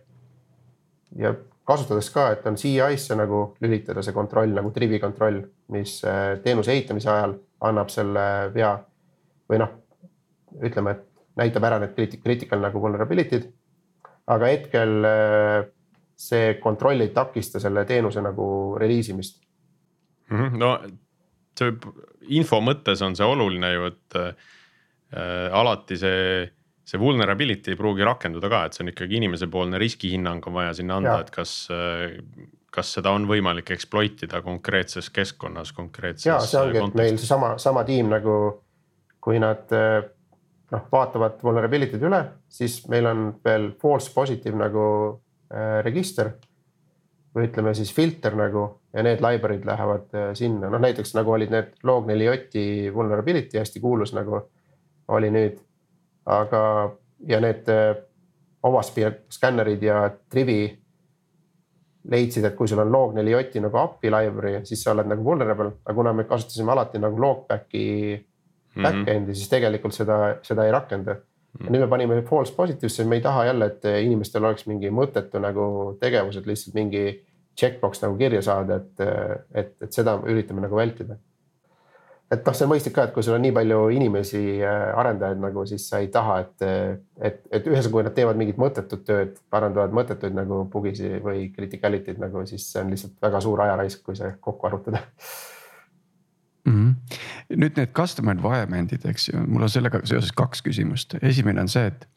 [1.20, 1.34] ja
[1.66, 5.42] kasutades ka, et on CI-sse nagu lülitada see kontroll nagu trivi kontroll,
[5.74, 8.76] mis äh, teenuse ehitamise ajal annab selle vea
[9.50, 9.72] või noh,
[10.62, 13.48] ütleme, et näitab ära need critical nagu vulnerability'd.
[14.28, 15.66] aga hetkel äh,
[16.16, 19.42] see kontroll ei takista selle teenuse nagu reliisimist.
[20.62, 20.76] No
[21.56, 21.72] see
[22.36, 24.52] info mõttes on see oluline ju, et äh,
[25.56, 26.44] alati see,
[26.86, 31.00] see vulnerability ei pruugi rakenduda ka, et see on ikkagi inimesepoolne riskihinnang on vaja sinna
[31.00, 32.18] anda, et kas äh,
[32.76, 36.28] kas seda on võimalik exploit ida konkreetses keskkonnas, konkreetses.
[36.28, 38.36] ja see ongi, et meil seesama, sama tiim nagu
[39.24, 40.02] kui nad äh,
[40.74, 44.86] noh, vaatavad vulnerability'd üle, siis meil on veel false positive nagu
[45.50, 46.36] äh, register
[47.36, 51.52] või ütleme siis filter nagu ja need library'd lähevad äh, sinna, noh näiteks nagu olid
[51.52, 54.40] need log4j vulnerability hästi kuulus nagu
[55.08, 55.60] oli nüüd.
[56.26, 56.92] aga,
[57.28, 57.96] ja need äh,
[58.66, 60.64] OWASP-i skännerid ja Trivi
[62.10, 65.96] leidsid, et kui sul on log4j nagu API library, siis sa oled nagu vulnerable, aga
[65.98, 68.84] kuna me kasutasime alati nagu logback'i mm -hmm.
[68.84, 71.16] back-end'i, siis tegelikult seda, seda ei rakenda
[71.56, 71.72] -hmm.
[71.72, 75.98] nüüd me panime false positive'isse, me ei taha jälle, et inimestel oleks mingi mõttetu nagu
[76.00, 77.06] tegevus, et lihtsalt mingi
[77.58, 79.08] checkbox nagu kirja saada, et,
[79.54, 81.16] et, et seda üritame nagu vältida
[82.32, 85.42] et noh, see on mõistlik ka, et kui sul on nii palju inimesi, äh, arendajaid
[85.42, 86.66] nagu, siis sa ei taha, et,
[87.30, 92.22] et, et ühesõnaga, kui nad teevad mingit mõttetut tööd, parandavad mõttetuid nagu bugisi või criticality'd
[92.22, 95.04] nagu, siis see on lihtsalt väga suur ajaraisk, kui see kokku arvutada
[96.66, 96.74] mm.
[96.74, 97.22] -hmm.
[97.54, 101.88] Nüüd need custom environment'id, eks ju, mul on sellega seoses kaks küsimust, esimene on see,
[101.92, 102.08] et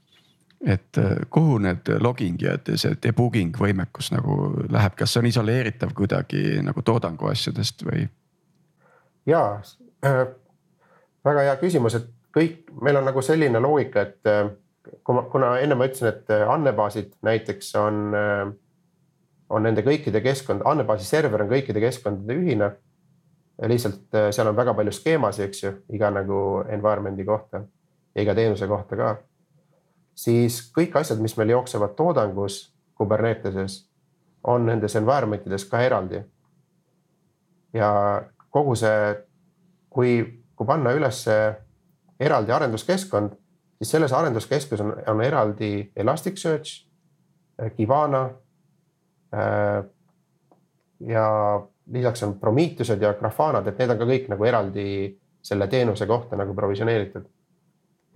[0.67, 5.93] et äh, kuhu need logging ja see debugging võimekus nagu läheb, kas see on isoleeritav
[5.95, 8.09] kuidagi nagu toodangu asjadest või?
[9.29, 9.43] ja
[10.07, 10.27] Äh,
[11.27, 14.51] väga hea küsimus, et kõik, meil on nagu selline loogika, et äh,
[15.03, 18.15] kui ma, kuna enne ma ütlesin, et äh, andmebaasid näiteks on,
[19.51, 22.71] on nende kõikide keskkond, andmebaasi server on kõikide keskkondade ühine.
[23.67, 27.65] Lihtsalt seal on väga palju skeemasid, eks ju, iga nagu environment'i kohta
[28.15, 29.17] ja iga teenuse kohta ka.
[30.15, 33.85] siis kõik asjad, mis meil jooksevad toodangus Kuberneteses,
[34.43, 36.23] on nendes environment ides ka eraldi.
[37.73, 39.17] ja kogu see
[39.91, 41.25] kui, kui panna üles
[42.21, 43.35] eraldi arenduskeskkond,
[43.79, 46.85] siis selles arenduskeskus on, on eraldi Elasticsearch,
[47.77, 48.29] Kibana.
[49.35, 49.85] Äh,
[51.01, 51.27] ja
[51.93, 54.87] lisaks on Prometheused ja Grafanad, et need on ka kõik nagu eraldi
[55.43, 57.27] selle teenuse kohta nagu provisioneeritud.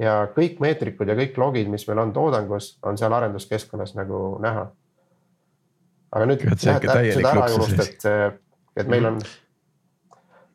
[0.03, 4.67] ja kõik meetrikud ja kõik logid, mis meil on toodangus, on seal arenduskeskkonnas nagu näha.
[6.13, 8.41] aga nüüd lähed seda ära ei unusta, et,
[8.77, 9.21] et meil on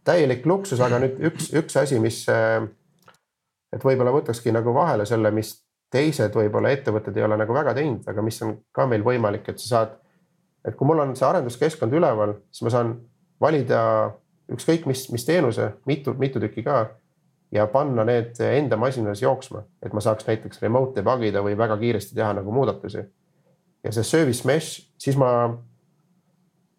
[0.07, 2.23] täielik luksus, aga nüüd üks, üks asi, mis,
[3.73, 5.53] et võib-olla võtakski nagu vahele selle, mis
[5.93, 9.63] teised võib-olla ettevõtted ei ole nagu väga teinud, aga mis on ka meil võimalik, et
[9.63, 9.95] sa saad.
[10.67, 12.95] Et kui mul on see arenduskeskkond üleval, siis ma saan
[13.41, 13.81] valida
[14.51, 16.87] ükskõik mis, mis teenuse, mitu, mitu tükki ka.
[17.51, 21.77] ja panna need enda masinas jooksma, et ma saaks näiteks remote debug ida või väga
[21.79, 23.05] kiiresti teha nagu muudatusi.
[23.83, 25.29] ja see service mesh, siis ma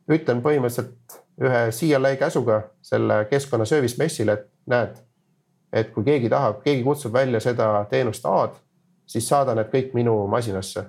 [0.08, 4.96] ütlen põhimõtteliselt ühe CLI käsuga selle keskkonna service mesh'ile, et näed,
[5.72, 8.56] et kui keegi tahab, keegi kutsub välja seda teenust A-d,
[9.06, 10.84] siis saada need kõik minu masinasse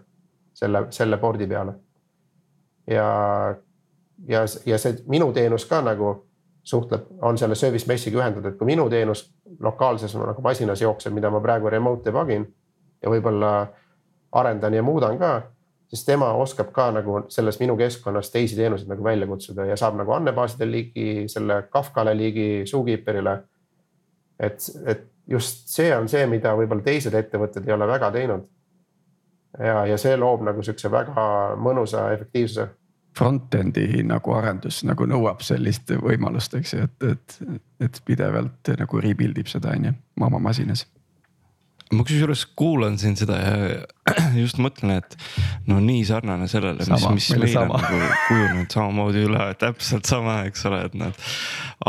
[0.53, 1.75] selle, selle board'i peale.
[2.89, 3.09] Ja,
[4.27, 6.15] ja, ja see minu teenus ka nagu
[6.63, 11.41] suhtleb, on selle service mesh'iga ühendatud, kui minu teenus lokaalses nagu masinas jookseb, mida ma
[11.41, 12.45] praegu remote debug in
[13.03, 13.53] ja võib-olla
[14.35, 15.31] arendan ja muudan ka
[15.89, 19.97] siis tema oskab ka nagu selles minu keskkonnas teisi teenuseid nagu välja kutsuda ja saab
[19.97, 23.39] nagu andmebaasidel ligi, selle Kafkale ligi, Zookeeperile.
[24.39, 28.45] et, et just see on see, mida võib-olla teised ettevõtted ei ole väga teinud.
[29.59, 31.25] ja, ja see loob nagu sihukese väga
[31.57, 32.67] mõnusa efektiivsuse.
[33.19, 39.41] Front-end'i nagu arendus nagu nõuab sellist võimalust, eks ju, et, et, et pidevalt nagu rebuild
[39.41, 40.85] ib seda on ju oma masinas
[41.89, 43.53] ma kusjuures kuulan siin seda ja
[44.43, 45.15] just mõtlen, et
[45.69, 50.65] no nii sarnane sellele, mis, mis meil on nagu kujunenud samamoodi üle, täpselt sama, eks
[50.69, 51.25] ole, et nad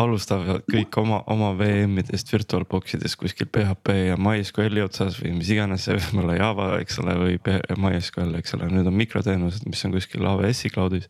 [0.00, 5.84] alustavad kõik oma, oma VM-idest, virtualbox idest kuskil PHP ja MySQL-i otsas või mis iganes
[5.84, 7.38] see võib olla Java, eks ole, või
[7.84, 11.08] MySQL, eks ole, nüüd on mikroteenused, mis on kuskil AWS-i cloud'is.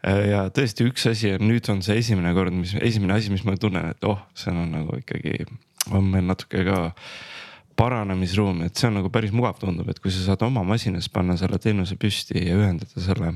[0.00, 3.52] Ja tõesti üks asi ja nüüd on see esimene kord, mis esimene asi, mis ma
[3.60, 5.44] tunnen, et oh, see on nagu ikkagi
[5.92, 6.80] on meil natuke ka
[7.80, 11.38] paranemisruumi, et see on nagu päris mugav tundub, et kui sa saad oma masinas panna
[11.40, 13.32] selle teenuse püsti ja ühendada selle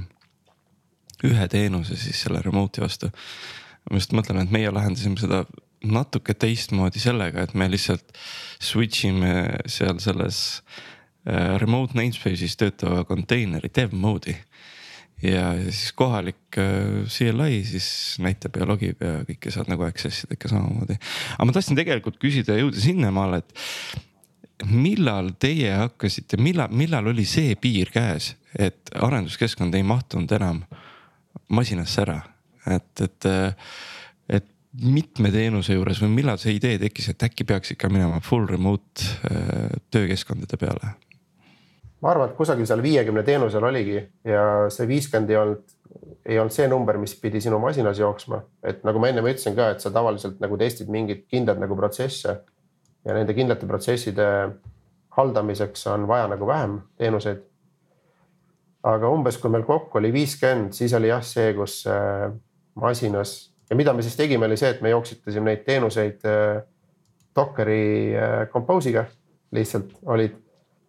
[1.25, 3.11] ühe teenuse siis selle remote'i vastu.
[3.91, 5.45] ma just mõtlen, et meie lahendasime seda
[5.85, 8.17] natuke teistmoodi sellega, et me lihtsalt
[8.63, 9.35] switch ime
[9.69, 10.39] seal selles
[11.29, 14.37] äh, remote namespace'is töötava konteineri dev mode'i.
[15.23, 17.89] ja siis kohalik äh, CLI siis
[18.21, 20.99] näitab ja logib ja kõike saad nagu access ida ikka samamoodi.
[21.37, 24.05] aga ma tahtsin tegelikult küsida ja jõuda sinnamaale, et
[24.63, 30.63] millal teie hakkasite, millal, millal oli see piir käes, et arenduskeskkond ei mahtunud enam
[31.55, 32.21] masinasse ära,
[32.71, 33.29] et, et,
[34.39, 34.51] et
[34.83, 39.09] mitme teenuse juures või millal see idee tekkis, et äkki peaks ikka minema full remote
[39.31, 40.95] äh, töökeskkondade peale?
[42.05, 43.97] ma arvan, et kusagil seal viiekümne teenusel oligi
[44.29, 45.63] ja see viiskümmend ei olnud,
[46.29, 49.71] ei olnud see number, mis pidi sinu masinas jooksma, et nagu ma ennem ütlesin ka,
[49.73, 52.43] et sa tavaliselt nagu testid mingeid kindlaid nagu protsesse
[53.05, 54.27] ja nende kindlate protsesside
[55.17, 57.43] haldamiseks on vaja nagu vähem teenuseid.
[58.85, 62.29] aga umbes, kui meil kokku oli viiskümmend, siis oli jah see, kus äh,
[62.77, 66.63] masinas ja mida me siis tegime, oli see, et me jooksitasime neid teenuseid äh,
[67.37, 69.07] Dockeri äh, Compose'iga
[69.55, 70.35] lihtsalt olid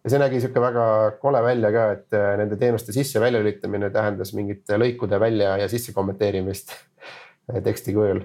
[0.04, 0.88] ja see nägi sihuke väga
[1.22, 6.74] kole välja ka, et nende teenuste sisse-välja lülitamine tähendas mingite lõikude välja ja sisse kommenteerimist
[7.66, 8.20] teksti kujul.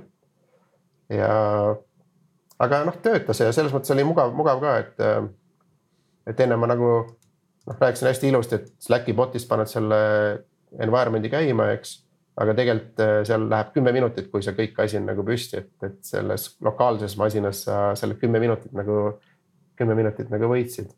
[1.09, 1.31] ja,
[2.61, 5.25] aga noh, töötas ja selles mõttes oli mugav, mugav ka, et, äh,
[6.29, 9.99] et enne ma nagu noh, rääkisin hästi ilusti, et Slacki bot'ist paned selle
[10.81, 11.97] environment'i käima, eks
[12.41, 15.73] aga tegelikult äh, seal läheb kümme minutit, kui see kõik asi on nagu püsti, et,
[15.87, 19.03] et selles lokaalses masinas sa selle kümme minutit nagu,
[19.77, 20.93] kümme minutit nagu võitsid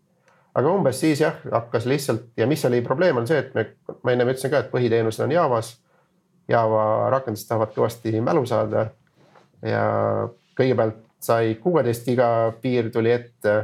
[0.54, 3.66] aga umbes siis jah, hakkas lihtsalt ja mis oli probleem, on see, et me,
[4.06, 5.74] ma ennem ütlesin ka, et põhiteenused on Javas.
[6.52, 8.90] Java rakendused tahavad kõvasti mälu saada.
[9.64, 9.84] ja
[10.60, 12.28] kõigepealt sai kuueteist giga
[12.62, 13.56] piir tuli ette,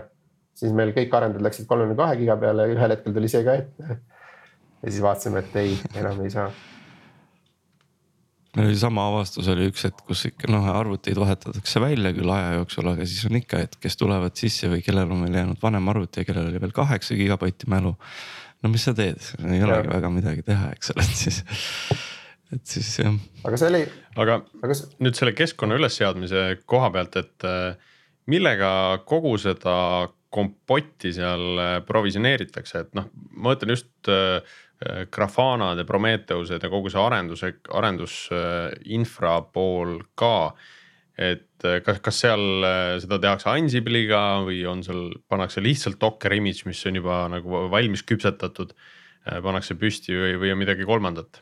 [0.55, 4.01] siis meil kõik arendajad läksid kolmekümne kahe giga peale, ühel hetkel tuli see ka ette.
[4.79, 6.49] ja siis vaatasime, et ei, enam ei saa
[8.55, 12.55] meil oli sama avastus oli üks hetk, kus ikka noh, arvuteid vahetatakse välja küll aja
[12.57, 15.91] jooksul, aga siis on ikka, et kes tulevad sisse või kellel on veel jäänud vanem
[15.93, 17.93] arvuti ja kellel oli veel kaheksa gigabaitti mälu.
[18.63, 21.43] no mis sa teed, ei olegi väga midagi teha, eks ole, et siis,
[22.55, 23.17] et siis jah.
[23.45, 23.81] aga see oli.
[24.21, 27.91] aga, aga nüüd selle keskkonna ülesseadmise koha pealt, et äh,
[28.29, 28.71] millega
[29.09, 29.75] kogu seda
[30.33, 34.41] kompotti seal äh, provisioneeritakse, et noh, ma mõtlen just äh,
[35.11, 40.53] Grafanad ja Prometheused ja kogu see arenduse, arendusinfra pool ka.
[41.19, 42.63] et kas, kas seal
[43.03, 48.05] seda tehakse Ansible'iga või on seal, pannakse lihtsalt Docker image, mis on juba nagu valmis
[48.07, 48.71] küpsetatud.
[49.43, 51.41] Pannakse püsti või, või on midagi kolmandat?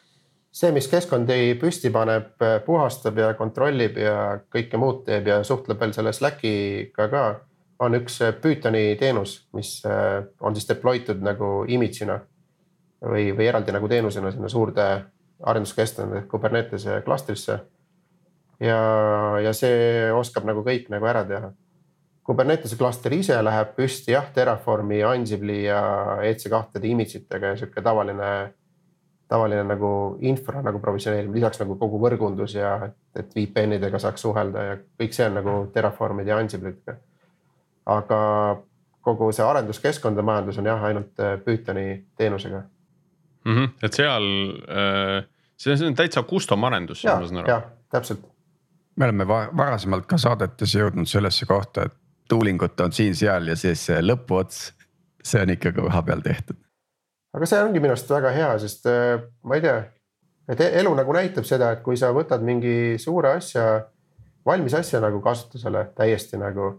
[0.57, 2.31] See, mis keskkondi püsti paneb,
[2.65, 4.15] puhastab ja kontrollib ja
[4.53, 7.25] kõike muud teeb ja suhtleb veel selle Slackiga ka,
[7.85, 12.17] on üks Pythoni teenus, mis on siis deploy tud nagu image'ina
[13.05, 14.87] või, või eraldi nagu teenusena sinna suurde
[15.43, 17.59] arenduskeskkonna Kubernetese klastrisse.
[18.59, 18.79] ja,
[19.43, 21.51] ja see oskab nagu kõik nagu ära teha.
[22.27, 25.81] Kubernetese klaster ise läheb püsti jah, Terraformi, Ansible'i ja
[26.25, 28.31] EC2-de image itega ja sihuke tavaline,
[29.27, 29.89] tavaline nagu
[30.23, 35.15] infra nagu provisioneerimine, lisaks nagu kogu võrgundus ja et, et VPN-idega saaks suhelda ja kõik
[35.15, 36.97] see on nagu Terraformide ja Ansible'idega.
[37.97, 38.19] aga
[39.07, 42.63] kogu see arenduskeskkondade majandus on jah, ainult Pythoni teenusega
[43.45, 43.55] mm.
[43.55, 43.69] -hmm.
[43.83, 44.23] et seal
[44.69, 45.23] äh,,
[45.57, 47.49] see on, see on täitsa custom arendus, ma saan aru.
[47.49, 48.25] jah, täpselt.
[48.95, 51.93] me oleme varasemalt ka saadetes jõudnud sellesse kohta, et
[52.29, 54.71] tooling ut on siin-seal ja siis lõpuots,
[55.23, 56.59] see on ikka koha peal tehtud.
[57.37, 59.77] Aga see ongi minu arust väga hea, sest äh, ma ei tea,
[60.49, 63.67] et e-, elu nagu näitab seda, et kui sa võtad mingi suure asja,
[64.47, 66.73] valmis asja nagu kasutusele täiesti nagu,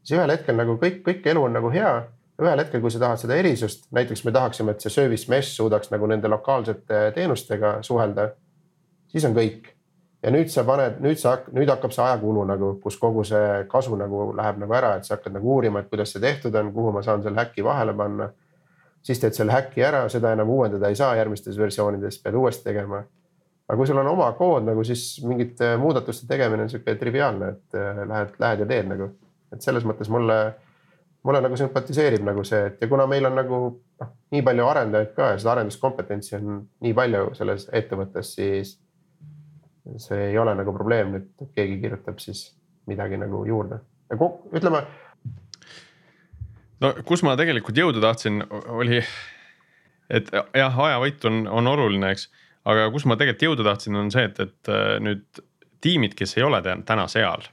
[0.00, 1.92] siis ühel hetkel nagu kõik, kõik elu on nagu hea
[2.40, 5.90] ühel hetkel, kui sa tahad seda erisust, näiteks me tahaksime, et see service mesh suudaks
[5.92, 8.30] nagu nende lokaalsete teenustega suhelda,
[9.12, 9.74] siis on kõik.
[10.20, 13.96] ja nüüd sa paned, nüüd sa, nüüd hakkab see ajakulu nagu, kus kogu see kasu
[13.96, 16.92] nagu läheb nagu ära, et sa hakkad nagu uurima, et kuidas see tehtud on, kuhu
[16.92, 18.28] ma saan selle häki vahele panna.
[19.02, 23.02] Siis teed selle häki ära, seda enam uuendada ei saa järgmistes versioonides, pead uuesti tegema.
[23.68, 27.78] aga kui sul on oma kood nagu, siis mingite muudatuste tegemine on sihuke triviaalne, et
[27.78, 29.12] äh, lähed, lähed ja teed nagu,
[29.54, 30.40] et selles mõttes mulle
[31.22, 33.58] mulle nagu sümpatiseerib nagu see, et ja kuna meil on nagu
[34.00, 38.78] noh, nii palju arendajaid ka ja seda arenduskompetentsi on nii palju selles ettevõttes, siis
[40.00, 42.46] see ei ole nagu probleem et keegi kirjutab siis
[42.88, 43.80] midagi nagu juurde
[44.10, 44.18] ja
[44.56, 44.82] ütleme.
[46.80, 49.02] No kus ma tegelikult jõuda tahtsin, oli,
[50.10, 52.28] et jah, ajavõit on, on oluline, eks,
[52.70, 54.74] aga kus ma tegelikult jõuda tahtsin, on see, et, et
[55.04, 55.42] nüüd
[55.80, 57.48] tiimid, kes ei ole täna seal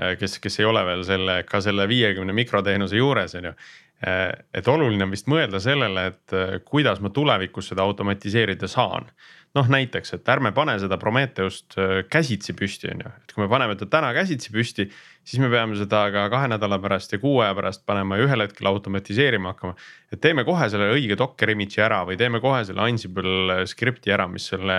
[0.00, 3.52] Äh, kes, kes ei ole veel selle, ka selle viiekümne mikroteenuse juures, on ju.
[4.02, 9.10] Äh, et oluline on vist mõelda sellele, et äh, kuidas ma tulevikus seda automatiseerida saan.
[9.52, 11.74] noh, näiteks, et ärme pane seda Prometheust
[12.08, 14.86] käsitsi püsti, on ju, et kui me paneme ta täna käsitsi püsti,
[15.28, 18.46] siis me peame seda ka kahe nädala pärast ja kuu aja pärast panema ja ühel
[18.46, 19.76] hetkel automatiseerima hakkama.
[20.08, 24.24] et teeme kohe selle õige Docker image'i ära või teeme kohe selle Ansible script'i ära,
[24.24, 24.78] mis selle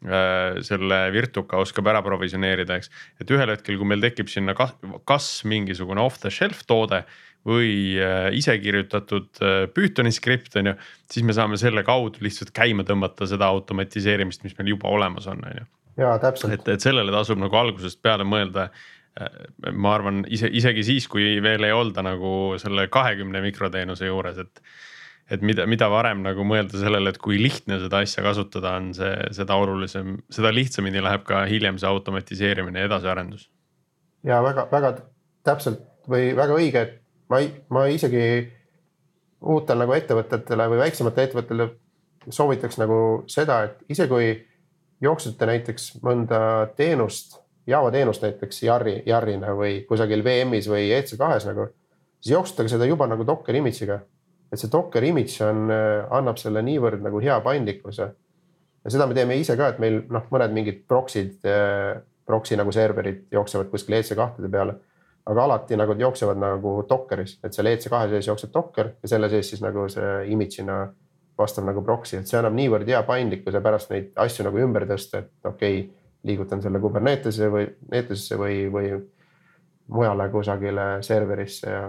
[0.00, 2.88] Äh, selle Virtuka oskab ära provisioneerida, eks.
[3.20, 4.72] et ühel hetkel, kui meil tekib sinna kas,
[5.04, 7.02] kas mingisugune off the shelf toode
[7.48, 10.76] või äh, ise kirjutatud äh, Pythoni skript on ju,
[11.10, 15.42] siis me saame selle kaudu lihtsalt käima tõmmata seda automatiseerimist, mis meil juba olemas on,
[15.48, 15.68] on ju.
[16.04, 16.58] ja täpselt.
[16.58, 18.70] et, et sellele tasub nagu algusest peale mõelda
[19.74, 24.62] ma arvan ise, isegi siis, kui veel ei olda nagu selle kahekümne mikroteenuse juures, et
[25.30, 29.12] et mida, mida varem nagu mõelda sellele, et kui lihtne seda asja kasutada on, see,
[29.36, 33.46] seda olulisem, seda lihtsamini läheb ka hiljem see automatiseerimine ja edasiarendus.
[34.26, 34.96] ja väga-väga
[35.46, 36.99] täpselt või väga õige, et
[37.30, 38.24] ma ei, ma isegi
[39.40, 41.68] uutel nagu ettevõtetele või väiksematele ettevõtetele
[42.28, 43.00] soovitaks nagu
[43.30, 44.30] seda, et isegi kui
[45.00, 46.40] jooksute näiteks mõnda
[46.76, 47.38] teenust,
[47.70, 51.68] Java teenust näiteks Yarri, Yarrina või kusagil VM-is või EC2-s nagu,
[52.20, 54.00] siis jooksutage seda juba nagu Docker image'iga
[54.50, 58.10] et see Docker image on, annab selle niivõrd nagu hea paindlikkuse.
[58.84, 61.38] ja seda me teeme ise ka, et meil noh, mõned mingid proxy'd,
[62.26, 64.76] proxy nagu serverid jooksevad kuskil EC2-de peale.
[65.26, 69.52] Aga alati nagu jooksevad nagu Dockeris, et seal EC2 sees jookseb Docker ja selle sees
[69.52, 70.80] siis nagu see image'ina
[71.38, 75.24] vastav nagu proxy, et see annab niivõrd hea paindlikkuse pärast neid asju nagu ümber tõsta,
[75.24, 75.88] et okei okay,
[76.28, 78.90] liigutan selle Kubernetese või Netesesse või, või
[79.90, 81.84] mujale kusagile serverisse ja,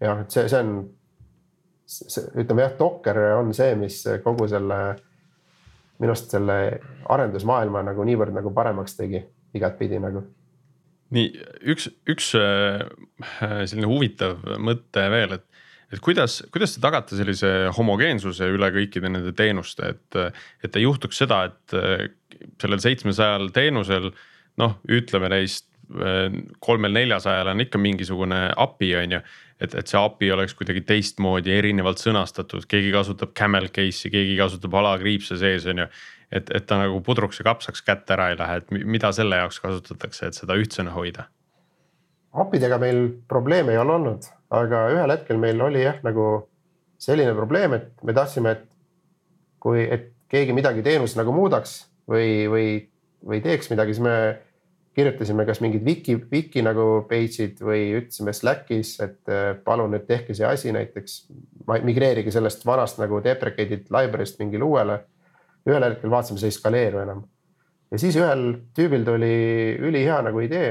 [0.00, 0.72] ja et see, see on.
[2.42, 4.80] ütleme jah, Docker on see, mis kogu selle
[5.98, 6.58] minu arust selle
[7.10, 9.22] arendusmaailma nagu niivõrd nagu paremaks tegi
[9.54, 10.22] igatpidi nagu.
[11.14, 11.28] Nii
[11.72, 12.84] üks, üks äh,
[13.40, 15.46] selline huvitav mõte veel, et
[15.88, 21.22] et kuidas, kuidas te tagate sellise homogeensuse üle kõikide nende teenuste, et, et ei juhtuks
[21.22, 22.08] seda, et äh,
[22.60, 24.10] sellel seitsmesajal teenusel
[24.60, 26.28] noh, ütleme neist äh,
[26.64, 29.22] kolmel-neljasajal on ikka mingisugune API on ju.
[29.58, 34.76] et, et see API oleks kuidagi teistmoodi erinevalt sõnastatud, keegi kasutab camel case'i, keegi kasutab
[34.82, 35.90] alakriipse sees on ju.
[36.32, 39.60] Et, et ta nagu pudruks ja kapsaks kätte ära ei lähe, et mida selle jaoks
[39.64, 41.28] kasutatakse, et seda ühtsena hoida?
[42.38, 46.48] API-dega meil probleeme ei ole olnud aga ühel hetkel meil oli jah, nagu
[47.00, 48.64] selline probleem, et me tahtsime, et
[49.62, 52.68] kui, et keegi midagi teenuses nagu muudaks või, või,
[53.24, 54.16] või teeks midagi, siis me
[54.98, 60.34] kirjutasime kas mingid wiki, wiki nagu page'id või ütlesime Slackis, et äh, palun nüüd tehke
[60.34, 61.20] see asi näiteks.
[61.84, 64.98] migreerige sellest vanast nagu deprecated library'st mingile uuele.
[65.68, 67.24] Ühel hetkel vaatasime, see ei skaleeru enam.
[67.90, 68.44] ja siis ühel
[68.76, 69.34] tüübil tuli
[69.80, 70.70] ülihea nagu idee,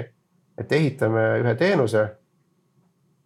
[0.57, 2.07] et ehitame ühe teenuse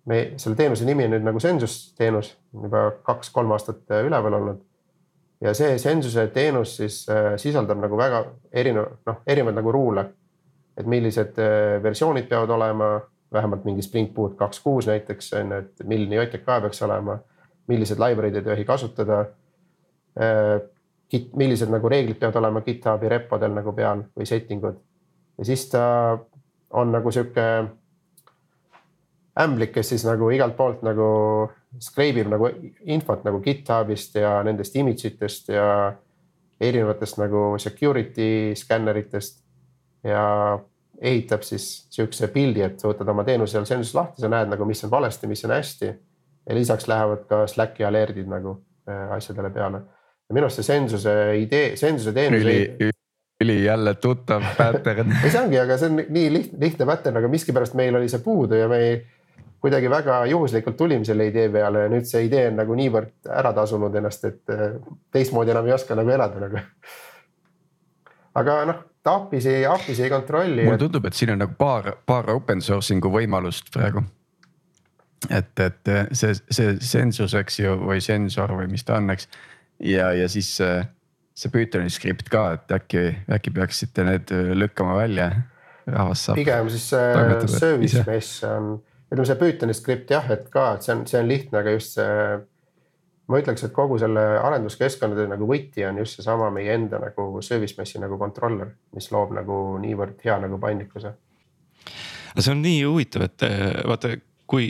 [0.05, 4.63] me, selle teenuse nimi on nüüd nagu Sensus teenus, juba kaks-kolm aastat äh, üleval olnud.
[5.41, 10.05] ja see Sensuse teenus siis äh, sisaldab nagu väga erinev, noh, erinevaid nagu ruule.
[10.77, 12.91] et millised äh, versioonid peavad olema,
[13.33, 17.19] vähemalt mingi Spring Boot kaks kuus näiteks on ju, et milline JTK peaks olema,
[17.67, 19.25] millised library'd ei tohi kasutada.
[21.11, 24.79] Git, millised nagu reeglid peavad olema GitHubi repodel nagu peal või setting ud
[25.41, 26.17] ja siis ta
[26.69, 27.45] on nagu sihuke
[29.41, 31.07] ämblik, kes siis nagu igalt poolt nagu
[31.81, 32.49] skreibib nagu
[32.93, 35.65] infot nagu GitHubist ja nendest image itest ja
[36.61, 39.41] erinevatest nagu security skänneritest.
[40.03, 40.59] ja
[41.01, 44.83] ehitab siis sihukese pildi, et võtad oma teenuse seal Sensus lahti, sa näed nagu, mis
[44.85, 45.93] on valesti, mis on hästi.
[46.49, 48.59] ja lisaks lähevad ka Slacki alert'id nagu
[48.89, 49.81] äh, asjadele peale.
[50.31, 52.91] Ja minu arust see Sensuse idee, Sensuse teenus üli,
[53.43, 57.31] üli jälle tuttav pattern ei see ongi, aga see on nii lihtne, lihtne pattern, aga
[57.31, 59.01] miskipärast meil oli see puudu ja me ei
[59.61, 63.51] kuidagi väga juhuslikult tulime selle idee peale ja nüüd see idee on nagu niivõrd ära
[63.53, 64.71] tasunud ennast, et äh,
[65.13, 66.63] teistmoodi enam ei oska nagu elada nagu.
[68.41, 70.65] aga noh, ta API-s ei, API-s ei kontrolli.
[70.65, 74.03] mulle tundub, et siin on nagu paar, paar open sourcing'u võimalust praegu.
[75.29, 79.29] et, et see, see sensus, eks ju, või sensor või mis ta on, eks.
[79.83, 80.81] Ja, ja siis see,
[81.37, 85.31] see Pythoni skript ka, et äkki, äkki peaksite need lükkama välja.
[85.87, 86.37] rahvas saab.
[86.37, 88.75] pigem siis see service mesh on
[89.11, 91.97] ütleme, see Pythoni skript jah, et ka, et see on, see on lihtne, aga just
[91.97, 92.39] see.
[93.31, 97.77] ma ütleks, et kogu selle arenduskeskkondade nagu võti on just seesama meie enda nagu service
[97.77, 101.13] mesh'i nagu controller, mis loob nagu niivõrd hea nagu paindlikkuse.
[102.37, 104.15] see on nii huvitav, et eh, vaata,
[104.51, 104.67] kui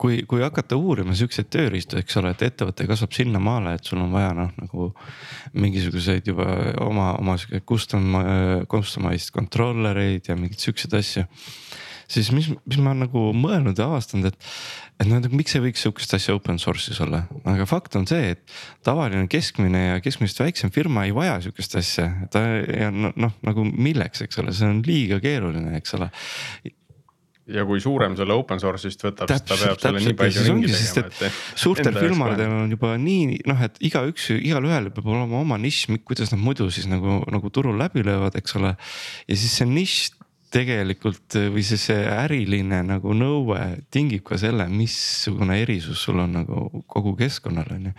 [0.00, 4.12] kui, kui hakata uurima siukseid tööriistu, eks ole, et ettevõte kasvab sinnamaale, et sul on
[4.14, 4.90] vaja noh, nagu
[5.54, 6.48] mingisuguseid juba
[6.84, 8.18] oma, oma sihuke custom,
[8.70, 11.26] customized controller eid ja mingeid siukseid asju
[12.10, 14.48] siis mis, mis ma nagu mõelnud ja avastanud, et,
[15.00, 18.56] et noh, miks ei võiks sihukest asja open source'is olla, aga fakt on see, et
[18.86, 23.66] tavaline keskmine ja keskmisest väiksem firma ei vaja sihukest asja, ta ja noh no, nagu
[23.72, 26.10] milleks, eks ole, see on liiga keeruline, eks ole
[27.52, 31.08] ja kui suurem selle open source'ist võtab, siis ta peab selle nii palju ringi tegema,
[31.28, 36.32] et, suurtel firmadel on juba nii noh, et igaüks, igalühel peab olema oma nišš, kuidas
[36.32, 38.74] nad muidu siis nagu, nagu turul läbi löövad, eks ole.
[39.28, 39.98] ja siis see nišš
[40.54, 43.60] tegelikult või see, see äriline nagu nõue
[43.92, 47.94] tingib ka selle, missugune erisus sul on nagu kogu keskkonnal on ju.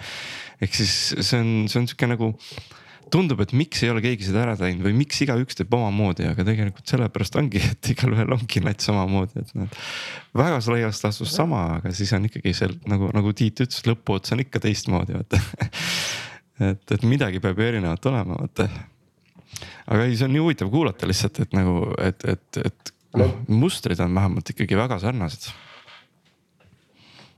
[0.64, 2.34] ehk siis see on, see on sihuke nagu
[3.14, 6.46] tundub, et miks ei ole keegi seda ära teinud või miks igaüks teeb omamoodi, aga
[6.48, 9.86] tegelikult sellepärast ongi, et igalühel ongi nats samamoodi, et noh.
[10.36, 14.44] väga laias laastus sama, aga siis on ikkagi seal nagu, nagu Tiit ütles, lõpuots on
[14.46, 15.42] ikka teistmoodi vaata
[16.72, 18.70] et, et midagi peab ju erinevat olema, vaata
[19.92, 24.02] aga ei, see on nii huvitav kuulata lihtsalt, et nagu, et, et, et noh, mustrid
[24.04, 25.48] on vähemalt ikkagi väga sarnased.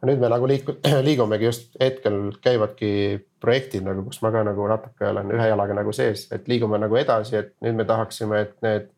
[0.05, 0.77] Nüüd me nagu liiku-,
[1.07, 2.91] liigumegi just hetkel käivadki
[3.41, 6.97] projektid nagu, kus ma ka nagu natuke olen ühe jalaga nagu sees, et liigume nagu
[6.99, 8.93] edasi, et nüüd me tahaksime, et need.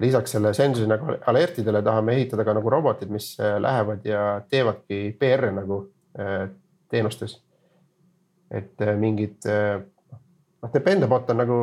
[0.00, 5.50] lisaks selle Sensus'i nagu alertidele tahame ehitada ka nagu robotid, mis lähevad ja teevadki PR-i
[5.52, 5.80] nagu
[6.88, 7.40] teenustes.
[8.50, 11.58] et mingid noh, Dependabot on nagu,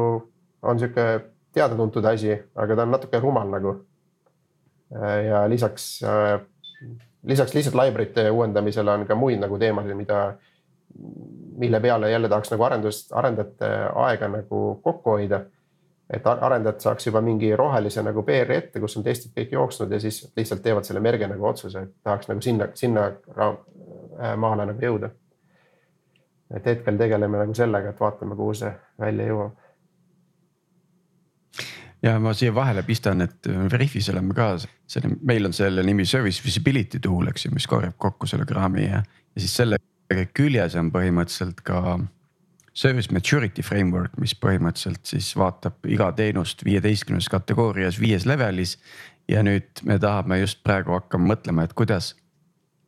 [0.62, 1.08] on sihuke
[1.56, 3.74] teada-tuntud asi, aga ta on natuke rumal nagu.
[5.30, 6.02] ja lisaks,
[7.28, 10.22] lisaks lihtsalt library'te uuendamisele on ka muid nagu teemasid, mida,
[11.58, 13.72] mille peale jälle tahaks nagu arendust, arendajate
[14.08, 15.44] aega nagu kokku hoida
[16.10, 20.00] et arendajad saaks juba mingi rohelise nagu PR-i ette, kus on testid kõik jooksnud ja
[20.00, 24.86] siis lihtsalt teevad selle merge nagu otsuse, et tahaks nagu sinna, sinna äh, maale nagu
[24.86, 25.12] jõuda.
[26.56, 28.70] et hetkel tegeleme nagu sellega, et vaatame, kuhu see
[29.00, 29.56] välja jõuab.
[32.04, 34.52] Ja ma siia vahele pistan, et Veriffis oleme ka,
[34.90, 38.86] selle, meil on selle nimi service visibility tool, eks ju, mis korjab kokku selle kraami
[38.86, 39.80] ja, ja siis selle
[40.38, 41.98] küljes on põhimõtteliselt ka
[42.78, 48.78] service maturity framework, mis põhimõtteliselt siis vaatab iga teenust viieteistkümnes kategoorias, viies levelis.
[49.28, 52.14] ja nüüd me tahame just praegu hakkama mõtlema, et kuidas,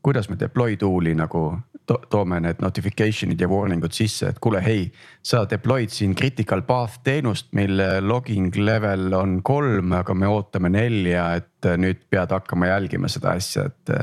[0.02, 1.58] kuidas me deploy tool'i nagu
[1.90, 4.90] to toome need notification'id ja warning ud sisse, et kuule, hei.
[5.26, 11.32] sa deploy'd siin critical path teenust, mille logging level on kolm, aga me ootame nelja,
[11.42, 13.96] et nüüd pead hakkama jälgima seda asja, et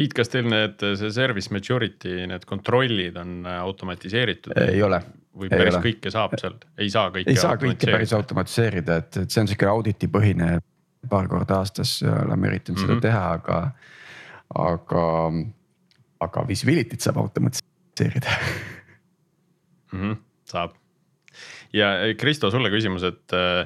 [0.00, 4.54] Tiit, kas teil need, see service maturity, need kontrollid on äh, automatiseeritud?
[4.62, 5.00] ei ole.
[5.40, 5.82] või päris ole.
[5.84, 7.30] kõike saab seal, ei saa kõike?
[7.32, 10.60] ei saa kõike päris automatiseerida, et, et see on sihuke auditi põhine,
[11.10, 12.86] paar korda aastas oleme üritanud mm -hmm.
[12.86, 13.02] seda mhm.
[13.02, 13.58] teha, aga,
[14.70, 15.04] aga,
[16.20, 18.34] aga visibility't saab automatiseerida
[19.92, 20.00] mm.
[20.00, 20.76] -hmm, saab
[21.72, 23.62] ja Kristo, sulle küsimus, et äh,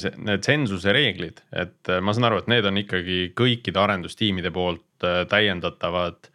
[0.00, 5.06] see, need tsensuse reeglid, et ma saan aru, et need on ikkagi kõikide arendustiimide poolt
[5.28, 6.30] täiendatavad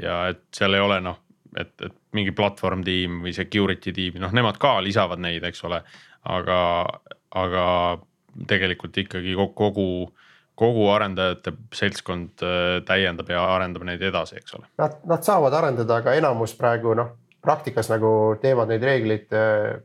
[0.00, 1.18] ja et seal ei ole noh,
[1.56, 5.82] et, et mingi platvorm tiim või security tiim, noh, nemad ka lisavad neid, eks ole.
[6.26, 6.60] aga,
[7.38, 7.64] aga
[8.50, 9.88] tegelikult ikkagi kogu, kogu
[10.92, 14.68] arendajate seltskond äh, täiendab ja arendab neid edasi, eks ole.
[14.78, 17.12] Nad, nad saavad arendada, aga enamus praegu noh,
[17.44, 18.10] praktikas nagu
[18.42, 19.76] teevad neid reegleid, äh,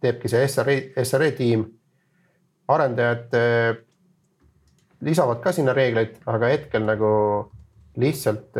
[0.00, 1.68] teebki see SRE, SRE tiim.
[2.70, 3.32] arendajad
[5.02, 7.08] lisavad ka sinna reegleid, aga hetkel nagu
[7.98, 8.54] lihtsalt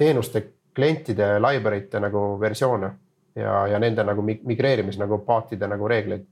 [0.00, 0.40] teenuste
[0.74, 2.88] klientide library te nagu versioone
[3.36, 6.24] ja, ja nende nagu migreerimise nagu paatide nagu reegleid.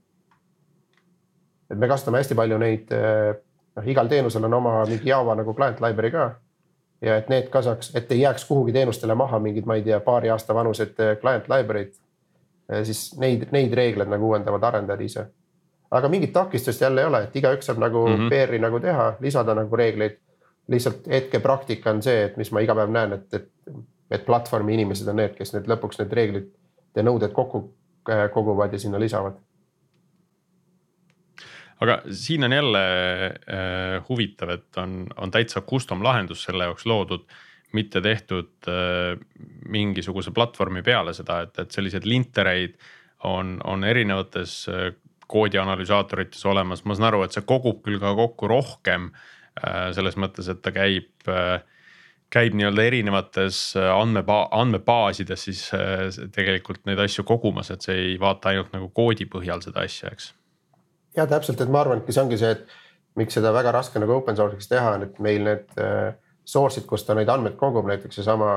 [1.69, 2.89] et me kasutame hästi palju neid,
[3.75, 6.31] noh igal teenusel on oma mingi Java nagu client library ka.
[7.01, 9.99] ja et need ka saaks, et ei jääks kuhugi teenustele maha mingid, ma ei tea,
[9.99, 11.93] paari aasta vanused eh, client library'd.
[12.83, 15.25] siis neid, neid reegleid nagu uuendavad arendajad ise.
[15.91, 18.29] aga mingit takistust jälle ei ole, et igaüks saab nagu mm -hmm.
[18.29, 20.17] PR-i nagu teha, lisada nagu reegleid
[20.71, 23.75] lihtsalt hetkepraktika on see, et mis ma iga päev näen, et, et,
[24.11, 26.49] et platvormi inimesed on need, kes need lõpuks need reeglid
[26.95, 27.63] ja nõuded kokku
[28.09, 29.39] äh, koguvad ja sinna lisavad.
[31.81, 32.83] Aga siin on jälle
[33.25, 37.25] äh, huvitav, et on, on täitsa custom lahendus selle jaoks loodud
[37.77, 39.17] mitte tehtud äh,
[39.71, 42.75] mingisuguse platvormi peale seda, et, et selliseid lintereid
[43.27, 44.89] on, on erinevates äh,
[45.31, 49.29] koodianalüsaatorites olemas, ma saan aru, et see kogub küll ka kokku rohkem äh,
[49.59, 51.59] Äh, selles mõttes, et ta käib, äh,
[52.31, 55.65] käib nii-öelda erinevates äh, andmeba-, andmebaasides siis
[56.31, 60.31] tegelikult neid asju kogumas, et see ei vaata ainult nagu koodi põhjal seda asja, eks.
[61.17, 64.15] Ja täpselt, et ma arvan, et see ongi see, et miks seda väga raske nagu
[64.19, 65.73] open source'iks teha on, et meil need
[66.47, 68.53] source'id, kust ta neid andmeid kogub, näiteks seesama.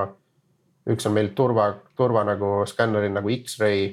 [0.90, 3.86] üks on meil turva, turva nagu skänneril nagu X-ray,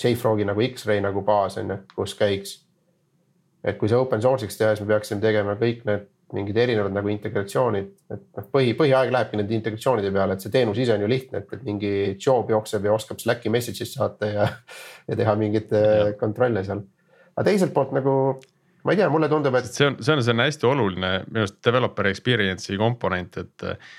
[0.00, 2.56] JFrogi nagu X-ray nagu baas on ju, kus käiks
[3.64, 7.10] et kui see open source'iks teha, siis me peaksime tegema kõik need mingid erinevad nagu
[7.10, 11.08] integratsioonid, et noh, põhi, põhiaeg lähebki nende integratsioonide peale, et see teenus ise on ju
[11.10, 14.46] lihtne, et, et mingi job jookseb ja oskab Slacki message'ist saata ja,
[15.10, 16.84] ja teha mingeid äh, kontrolle seal.
[17.36, 18.14] Aga teiselt poolt nagu
[18.84, 19.68] ma ei tea, mulle tundub, et.
[19.68, 23.94] see on, see on selline hästi oluline minu arust developer experience'i komponent, et äh,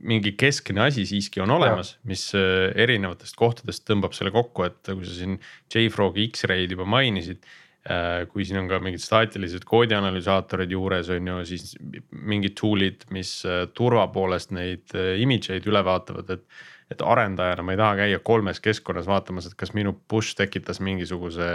[0.00, 5.04] mingi keskne asi siiski on olemas, mis äh, erinevatest kohtadest tõmbab selle kokku, et kui
[5.04, 5.38] sa siin
[5.72, 7.44] JFrog X-ray'd juba mainisid
[7.88, 11.70] Äh, kui siin on ka mingid staatilised koodianalüsaatorid juures on ju, siis
[12.10, 13.30] mingid tool'id, mis
[13.78, 14.92] turva poolest neid
[15.22, 16.44] image eid üle vaatavad, et.
[16.88, 21.48] et arendajana ma ei taha käia kolmes keskkonnas vaatamas, et kas minu push tekitas mingisuguse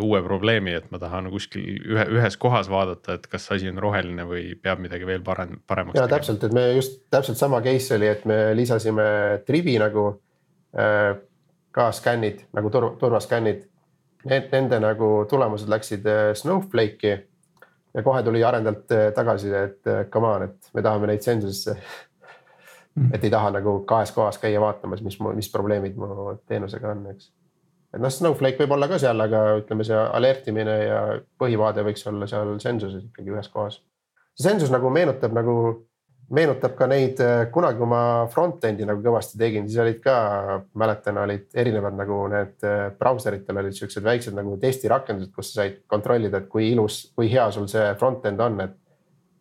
[0.00, 4.24] uue probleemi, et ma tahan kuskil ühe, ühes kohas vaadata, et kas asi on roheline
[4.24, 5.98] või peab midagi veel parem, paremaks.
[5.98, 6.16] ja tegema.
[6.16, 9.04] täpselt, et me just täpselt sama case oli, et me lisasime
[9.44, 10.06] tribi nagu
[10.72, 11.10] äh,
[11.76, 13.66] ka skännid nagu turva, turvaskännid
[14.24, 17.12] Need, nende nagu tulemused läksid äh, Snowflake'i
[17.94, 21.76] ja kohe tuli arendajalt äh, tagasiside, et äh, come on, et me tahame neid Sensusesse
[22.94, 23.14] mm..
[23.14, 27.30] et ei taha nagu kahes kohas käia vaatamas, mis, mis probleemid mu teenusega on, eks.
[27.94, 31.00] Et noh, Snowflake võib olla ka seal, aga ütleme, see alertimine ja
[31.40, 33.80] põhivaade võiks olla seal Sensuses ikkagi ühes kohas.
[34.40, 35.56] Sensus nagu meenutab nagu
[36.30, 40.16] meenutab ka neid, äh, kunagi kui ma front-end'i nagu kõvasti tegin, siis olid ka,
[40.78, 45.80] mäletan, olid erinevad nagu need äh, brauseritel olid siuksed väiksed nagu testirakendused, kus sa said
[45.90, 48.76] kontrollida, et kui ilus, kui hea sul see front-end on, et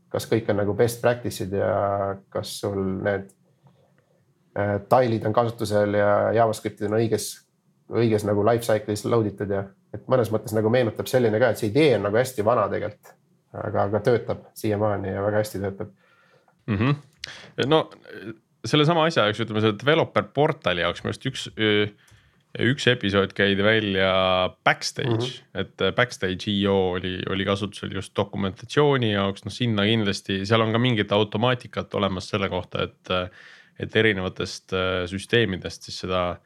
[0.09, 1.73] kas kõik on nagu best practice'id ja
[2.33, 3.29] kas sul need
[4.57, 7.29] äh, tailid on kasutusel ja JavaScript'id on õiges,
[7.89, 9.63] õiges nagu life cycle'is load itud ja
[9.95, 13.15] et mõnes mõttes nagu meenutab selline ka, et see idee on nagu hästi vana tegelikult,
[13.53, 15.89] aga, aga töötab siiamaani ja väga hästi töötab
[16.69, 16.77] mm.
[16.77, 17.65] -hmm.
[17.71, 17.87] no
[18.65, 21.47] sellesama asja jaoks, ütleme selle developer portali jaoks minu arust üks,
[22.69, 24.11] üks episood käidi välja
[24.65, 25.61] backstage mm, -hmm.
[25.63, 30.81] et backstage IO oli, oli kasutusel just dokumentatsiooni jaoks, noh sinna kindlasti, seal on ka
[30.81, 33.33] mingit automaatikat olemas selle kohta, et.
[33.79, 34.73] et erinevatest
[35.07, 36.39] süsteemidest siis seda äh,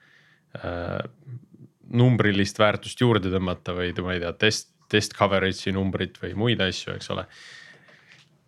[1.93, 6.93] numbrilist väärtust juurde tõmmata või ma ei tea, test, test coverage'i numbrit või muid asju,
[6.93, 7.25] eks ole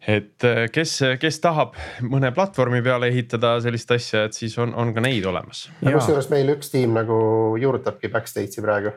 [0.08, 1.76] et äh, kes, kes tahab
[2.06, 5.66] mõne platvormi peale ehitada sellist asja, et siis on, on ka neid olemas.
[5.82, 7.18] kusjuures meil üks tiim nagu
[7.62, 8.94] juurutabki Backstage'i praegu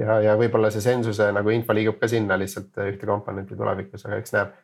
[0.00, 4.20] ja, ja võib-olla see sensuse nagu info liigub ka sinna lihtsalt ühte komponenti tulevikus, aga
[4.22, 4.54] eks näeb.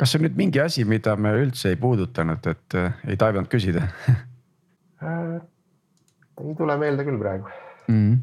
[0.00, 3.84] kas on nüüd mingi asi, mida me üldse ei puudutanud, et äh, ei taibanud küsida
[5.04, 5.36] äh,
[6.42, 7.52] ei tule meelde küll praegu
[7.92, 8.16] mm.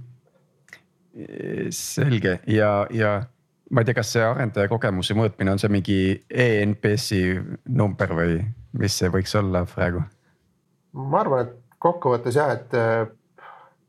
[1.76, 3.14] selge ja, ja
[3.72, 7.24] ma ei tea, kas see arendaja kogemuse mõõtmine on see mingi ENPS-i
[7.72, 8.42] number või
[8.80, 10.04] mis see võiks olla praegu?
[10.92, 13.08] ma arvan, et kokkuvõttes jah, et äh,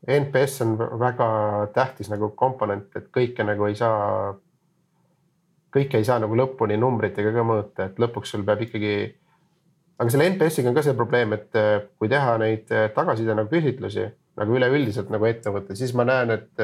[0.07, 1.27] NPS on väga
[1.73, 4.33] tähtis nagu komponent, et kõike nagu ei saa,
[5.73, 8.95] kõike ei saa nagu lõpuni numbritega ka mõõta, et lõpuks sul peab ikkagi.
[9.99, 13.51] Aga selle NPS-iga on ka see probleem, et äh, kui teha neid äh, tagasiside nagu
[13.51, 16.61] küsitlusi nagu üleüldiselt nagu ettevõte, siis ma näen, et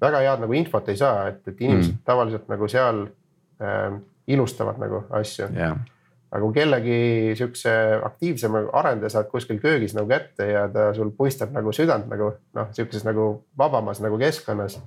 [0.00, 2.04] väga head nagu infot ei saa, et, et inimesed mm.
[2.06, 3.04] tavaliselt nagu seal
[3.62, 3.98] äh,
[4.32, 5.78] ilustavad nagu asju yeah..
[6.30, 6.98] aga kui kellegi
[7.38, 7.72] sihukese
[8.04, 12.70] aktiivsema arendaja saad kuskil köögis nagu kätte ja ta sul puistab nagu südant nagu noh,
[12.76, 14.80] sihukeses nagu vabamas nagu keskkonnas.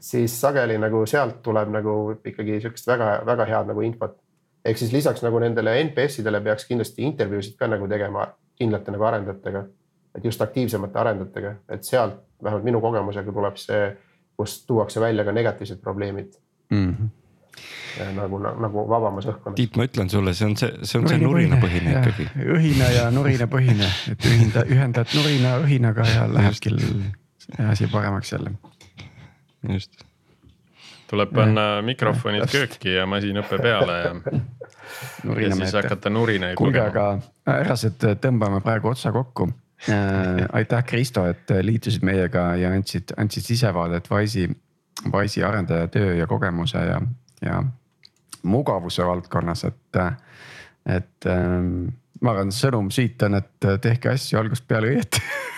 [0.00, 4.18] siis sageli nagu sealt tuleb nagu ikkagi sihukest väga-väga head nagu infot.
[4.64, 8.26] Ehk siis lisaks nagu nendele NPS-idele peaks kindlasti intervjuusid ka nagu tegema
[8.58, 9.64] kindlate nagu arendajatega.
[10.14, 13.96] et just aktiivsemate arendajatega, et sealt vähemalt minu kogemusega tuleb see
[14.36, 16.32] kus tuuakse välja ka negatiivsed probleemid
[16.70, 16.94] mm.
[16.94, 17.08] -hmm
[18.14, 19.54] nagu, nagu vabamas õhkkonnas.
[19.54, 22.26] Tiit, ma ütlen sulle, see on see, see on see nurinapõhine ikkagi.
[22.56, 26.72] õhina ja nurinapõhine, et ühinda, ühendad nurina õhinaga ja lähebki
[27.68, 28.50] asi paremaks jälle.
[29.68, 30.04] just.
[31.10, 34.14] Tuleb panna mikrofonid kööki ja masinõppe peale ja.
[35.24, 36.88] ja siis hakata nurinaid lugema.
[36.88, 39.50] kuulge, aga härrased, tõmbame praegu otsa kokku
[39.88, 44.48] Äh, aitäh, Kristo, et liitusid meiega ja andsid, andsid sisevaadet Wise'i,
[45.12, 47.00] Wise'i arendaja töö ja kogemuse ja,
[47.42, 47.62] ja
[48.42, 50.00] mugavuse valdkonnas, et,
[50.96, 51.90] et ähm,
[52.20, 55.20] ma arvan, sõnum siit on, et tehke asju algusest peale õieti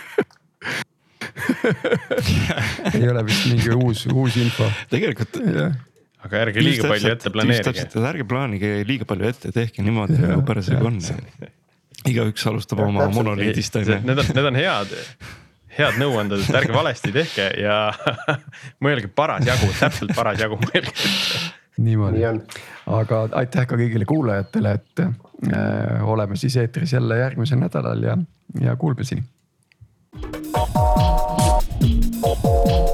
[2.96, 4.68] ei ole vist mingi uus, uus info.
[4.90, 5.38] tegelikult
[6.26, 7.86] aga ärge liiga palju ette planeerige.
[8.10, 11.00] ärge plaanige liiga palju ette, tehke niimoodi nagu parasjagu on.
[12.06, 13.98] igaüks alustab ja, oma monoliidist on ju.
[14.06, 14.96] Need on, need on head,
[15.78, 17.78] head nõuanded, et ärge valesti tehke ja
[18.84, 20.96] mõelge parasjagu, täpselt parasjagu mõelge.
[21.76, 22.22] Niimoodi.
[22.24, 22.60] Nii,
[22.96, 28.16] aga aitäh ka kõigile kuulajatele, et äh, oleme siis eetris jälle järgmisel nädalal ja,
[28.62, 29.26] ja kuulmiseni
[32.26, 32.85] Thank you.